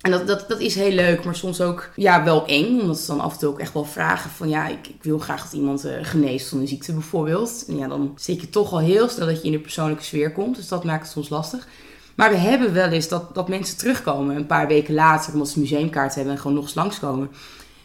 En 0.00 0.10
dat, 0.10 0.26
dat, 0.26 0.48
dat 0.48 0.60
is 0.60 0.74
heel 0.74 0.92
leuk, 0.92 1.24
maar 1.24 1.36
soms 1.36 1.60
ook 1.60 1.90
ja, 1.96 2.24
wel 2.24 2.46
eng. 2.46 2.80
Omdat 2.80 2.98
ze 2.98 3.06
dan 3.06 3.20
af 3.20 3.32
en 3.32 3.38
toe 3.38 3.48
ook 3.48 3.60
echt 3.60 3.72
wel 3.72 3.84
vragen 3.84 4.30
van... 4.30 4.48
ja, 4.48 4.66
ik, 4.66 4.88
ik 4.88 5.02
wil 5.02 5.18
graag 5.18 5.42
dat 5.42 5.52
iemand 5.52 5.86
uh, 5.86 5.92
geneest 6.02 6.48
van 6.48 6.60
een 6.60 6.68
ziekte 6.68 6.92
bijvoorbeeld. 6.92 7.64
En 7.68 7.76
ja, 7.76 7.88
dan 7.88 8.12
zit 8.16 8.40
je 8.40 8.50
toch 8.50 8.72
al 8.72 8.78
heel 8.78 9.08
snel 9.08 9.26
dat 9.26 9.36
je 9.36 9.46
in 9.46 9.52
de 9.52 9.58
persoonlijke 9.58 10.04
sfeer 10.04 10.32
komt. 10.32 10.56
Dus 10.56 10.68
dat 10.68 10.84
maakt 10.84 11.02
het 11.02 11.12
soms 11.12 11.28
lastig. 11.28 11.66
Maar 12.16 12.30
we 12.30 12.36
hebben 12.36 12.72
wel 12.72 12.88
eens 12.88 13.08
dat, 13.08 13.34
dat 13.34 13.48
mensen 13.48 13.76
terugkomen 13.76 14.36
een 14.36 14.46
paar 14.46 14.66
weken 14.66 14.94
later... 14.94 15.32
omdat 15.32 15.48
ze 15.48 15.60
museumkaart 15.60 16.14
hebben 16.14 16.32
en 16.32 16.38
gewoon 16.38 16.56
nog 16.56 16.64
eens 16.64 16.74
langskomen. 16.74 17.30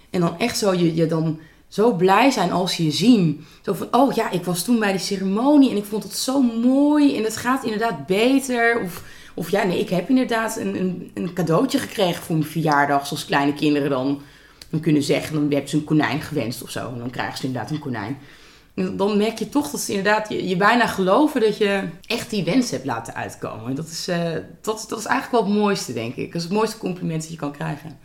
En 0.09 0.19
dan 0.19 0.39
echt 0.39 0.57
zo, 0.57 0.73
je, 0.73 0.95
je 0.95 1.07
dan 1.07 1.39
zo 1.67 1.93
blij 1.93 2.29
zijn 2.29 2.51
als 2.51 2.77
je 2.77 2.83
je 2.83 2.91
zien. 2.91 3.45
Zo 3.61 3.73
van, 3.73 3.87
oh 3.91 4.13
ja, 4.13 4.31
ik 4.31 4.43
was 4.43 4.63
toen 4.63 4.79
bij 4.79 4.91
die 4.91 5.01
ceremonie 5.01 5.69
en 5.69 5.77
ik 5.77 5.85
vond 5.85 6.03
het 6.03 6.15
zo 6.15 6.41
mooi. 6.41 7.17
En 7.17 7.23
het 7.23 7.37
gaat 7.37 7.63
inderdaad 7.63 8.05
beter. 8.05 8.81
Of 8.83 9.03
of 9.33 9.49
ja, 9.49 9.63
nee, 9.63 9.79
ik 9.79 9.89
heb 9.89 10.09
inderdaad 10.09 10.57
een, 10.57 10.79
een, 10.79 11.11
een 11.13 11.33
cadeautje 11.33 11.79
gekregen 11.79 12.23
voor 12.23 12.35
mijn 12.35 12.49
verjaardag. 12.49 13.07
Zoals 13.07 13.25
kleine 13.25 13.53
kinderen 13.53 13.89
dan, 13.89 14.21
kunnen 14.81 15.03
zeggen. 15.03 15.33
Dan 15.33 15.51
hebben 15.51 15.69
ze 15.69 15.75
een 15.77 15.83
konijn 15.83 16.21
gewenst 16.21 16.63
of 16.63 16.69
zo. 16.69 16.91
En 16.93 16.99
dan 16.99 17.09
krijgen 17.09 17.37
ze 17.37 17.45
inderdaad 17.45 17.71
een 17.71 17.79
konijn. 17.79 18.17
En 18.73 18.97
dan 18.97 19.17
merk 19.17 19.39
je 19.39 19.49
toch 19.49 19.71
dat 19.71 19.79
ze 19.79 19.93
inderdaad 19.93 20.29
je, 20.29 20.57
bijna 20.57 20.87
geloven 20.87 21.41
dat 21.41 21.57
je 21.57 21.83
echt 22.05 22.29
die 22.29 22.43
wens 22.43 22.71
hebt 22.71 22.85
laten 22.85 23.15
uitkomen. 23.15 23.65
En 23.67 23.75
dat 23.75 23.87
is, 23.87 24.09
uh, 24.09 24.31
dat, 24.61 24.85
dat 24.89 24.99
is 24.99 25.05
eigenlijk 25.05 25.43
wel 25.43 25.53
het 25.53 25.61
mooiste, 25.61 25.93
denk 25.93 26.15
ik. 26.15 26.25
Dat 26.25 26.35
is 26.35 26.47
het 26.47 26.57
mooiste 26.57 26.77
compliment 26.77 27.21
dat 27.21 27.31
je 27.31 27.37
kan 27.37 27.51
krijgen. 27.51 27.99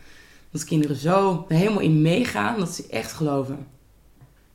Dat 0.51 0.63
kinderen 0.63 0.95
zo 0.95 1.45
helemaal 1.47 1.79
in 1.79 2.01
meegaan 2.01 2.59
dat 2.59 2.75
ze 2.75 2.85
echt 2.89 3.11
geloven. 3.11 3.67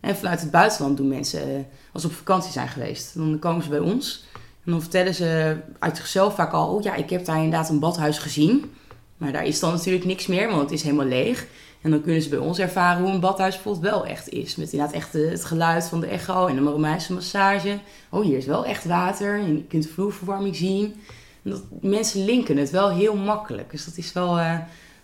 En 0.00 0.16
vanuit 0.16 0.40
het 0.40 0.50
buitenland 0.50 0.96
doen 0.96 1.08
mensen, 1.08 1.48
uh, 1.48 1.64
als 1.92 2.02
ze 2.02 2.08
op 2.08 2.14
vakantie 2.14 2.52
zijn 2.52 2.68
geweest, 2.68 3.14
dan 3.14 3.38
komen 3.38 3.62
ze 3.62 3.68
bij 3.68 3.78
ons. 3.78 4.24
En 4.64 4.70
dan 4.72 4.80
vertellen 4.80 5.14
ze 5.14 5.56
uit 5.78 5.96
zichzelf 5.96 6.34
vaak 6.34 6.52
al, 6.52 6.74
oh 6.74 6.82
ja, 6.82 6.94
ik 6.94 7.10
heb 7.10 7.24
daar 7.24 7.36
inderdaad 7.36 7.68
een 7.68 7.78
badhuis 7.78 8.18
gezien. 8.18 8.72
Maar 9.16 9.32
daar 9.32 9.46
is 9.46 9.60
dan 9.60 9.72
natuurlijk 9.72 10.04
niks 10.04 10.26
meer, 10.26 10.48
want 10.48 10.60
het 10.60 10.70
is 10.70 10.82
helemaal 10.82 11.06
leeg. 11.06 11.46
En 11.82 11.90
dan 11.90 12.02
kunnen 12.02 12.22
ze 12.22 12.28
bij 12.28 12.38
ons 12.38 12.58
ervaren 12.58 13.02
hoe 13.02 13.12
een 13.12 13.20
badhuis 13.20 13.54
bijvoorbeeld 13.54 13.92
wel 13.92 14.06
echt 14.06 14.28
is. 14.28 14.56
Met 14.56 14.72
inderdaad 14.72 14.96
echt 14.96 15.12
het 15.12 15.44
geluid 15.44 15.84
van 15.84 16.00
de 16.00 16.06
echo 16.06 16.46
en 16.46 16.56
de 16.56 16.70
Romeinse 16.70 17.12
massage. 17.12 17.78
Oh, 18.10 18.24
hier 18.24 18.36
is 18.36 18.46
wel 18.46 18.64
echt 18.64 18.84
water 18.84 19.38
en 19.38 19.56
je 19.56 19.64
kunt 19.64 19.82
de 19.82 19.88
vloerverwarming 19.88 20.56
zien. 20.56 20.94
En 21.42 21.50
dat, 21.50 21.62
mensen 21.80 22.24
linken 22.24 22.56
het 22.56 22.70
wel 22.70 22.90
heel 22.90 23.16
makkelijk. 23.16 23.70
Dus 23.70 23.84
dat 23.84 23.96
is 23.96 24.12
wel, 24.12 24.38
uh, 24.38 24.58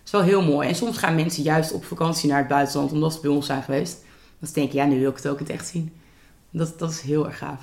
is 0.04 0.10
wel 0.10 0.22
heel 0.22 0.42
mooi. 0.42 0.68
En 0.68 0.74
soms 0.74 0.98
gaan 0.98 1.14
mensen 1.14 1.42
juist 1.42 1.72
op 1.72 1.84
vakantie 1.84 2.28
naar 2.28 2.38
het 2.38 2.48
buitenland 2.48 2.92
omdat 2.92 3.12
ze 3.12 3.20
bij 3.20 3.30
ons 3.30 3.46
zijn 3.46 3.62
geweest. 3.62 4.04
Dan 4.38 4.50
denk 4.52 4.72
je, 4.72 4.78
ja, 4.78 4.84
nu 4.84 5.00
wil 5.00 5.10
ik 5.10 5.16
het 5.16 5.28
ook 5.28 5.38
het 5.38 5.50
echt 5.50 5.68
zien. 5.68 5.92
Dat, 6.50 6.78
dat 6.78 6.90
is 6.90 7.00
heel 7.00 7.26
erg 7.26 7.38
gaaf. 7.38 7.62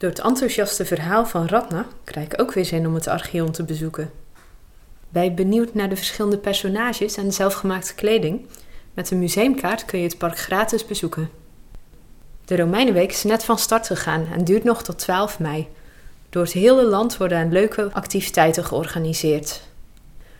Door 0.00 0.10
het 0.10 0.20
enthousiaste 0.20 0.84
verhaal 0.84 1.26
van 1.26 1.46
Ratna 1.46 1.86
krijg 2.04 2.26
ik 2.26 2.40
ook 2.40 2.52
weer 2.52 2.64
zin 2.64 2.86
om 2.86 2.94
het 2.94 3.08
Archeon 3.08 3.50
te 3.50 3.64
bezoeken. 3.64 4.10
Je 5.12 5.30
benieuwd 5.30 5.74
naar 5.74 5.88
de 5.88 5.96
verschillende 5.96 6.38
personages 6.38 7.16
en 7.16 7.32
zelfgemaakte 7.32 7.94
kleding? 7.94 8.46
Met 8.94 9.10
een 9.10 9.18
museumkaart 9.18 9.84
kun 9.84 9.98
je 9.98 10.04
het 10.04 10.18
park 10.18 10.38
gratis 10.38 10.86
bezoeken. 10.86 11.30
De 12.44 12.56
Romeinenweek 12.56 13.10
is 13.10 13.22
net 13.22 13.44
van 13.44 13.58
start 13.58 13.86
gegaan 13.86 14.26
en 14.32 14.44
duurt 14.44 14.64
nog 14.64 14.82
tot 14.82 14.98
12 14.98 15.38
mei. 15.38 15.68
Door 16.30 16.42
het 16.42 16.52
hele 16.52 16.84
land 16.84 17.16
worden 17.16 17.52
leuke 17.52 17.88
activiteiten 17.92 18.64
georganiseerd. 18.64 19.62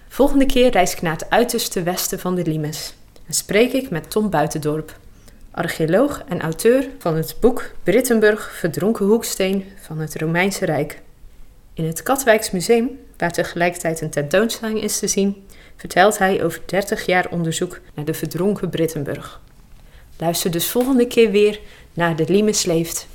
Volgende 0.09 0.47
keer 0.47 0.71
reis 0.71 0.93
ik 0.93 1.03
naar 1.03 1.13
het 1.13 1.31
uiterste 1.31 1.83
westen 1.83 2.19
van 2.19 2.35
de 2.35 2.45
Limes 2.45 2.95
en 3.27 3.35
spreek 3.35 3.73
ik 3.73 3.91
met 3.91 4.11
Tom 4.11 4.31
Buitendorp 4.31 4.99
archeoloog 5.51 6.23
en 6.29 6.41
auteur 6.41 6.89
van 6.99 7.17
het 7.17 7.37
boek 7.41 7.71
Brittenburg, 7.83 8.53
verdronken 8.59 9.07
hoeksteen 9.07 9.65
van 9.81 9.99
het 9.99 10.17
Romeinse 10.17 10.65
Rijk. 10.65 11.03
In 11.75 11.85
het 11.85 12.03
Katwijks 12.03 12.51
Museum, 12.51 12.99
waar 13.17 13.33
tegelijkertijd 13.33 14.01
een 14.01 14.11
tentoonstelling 14.11 14.83
is 14.83 14.99
te 14.99 15.09
zien, 15.09 15.47
vertelt 15.77 16.19
hij 16.19 16.45
over 16.45 16.63
30 16.67 17.07
jaar 17.07 17.27
onderzoek 17.31 17.81
naar 17.95 18.05
de 18.05 18.15
verdronken 18.15 18.71
Brittenburg. 18.71 19.41
Luister 20.17 20.51
dus 20.51 20.67
volgende 20.67 21.07
keer 21.07 21.31
weer 21.31 21.61
naar 21.95 22.17
De 22.17 22.25
Limes 22.29 22.65
leeft. 22.65 23.09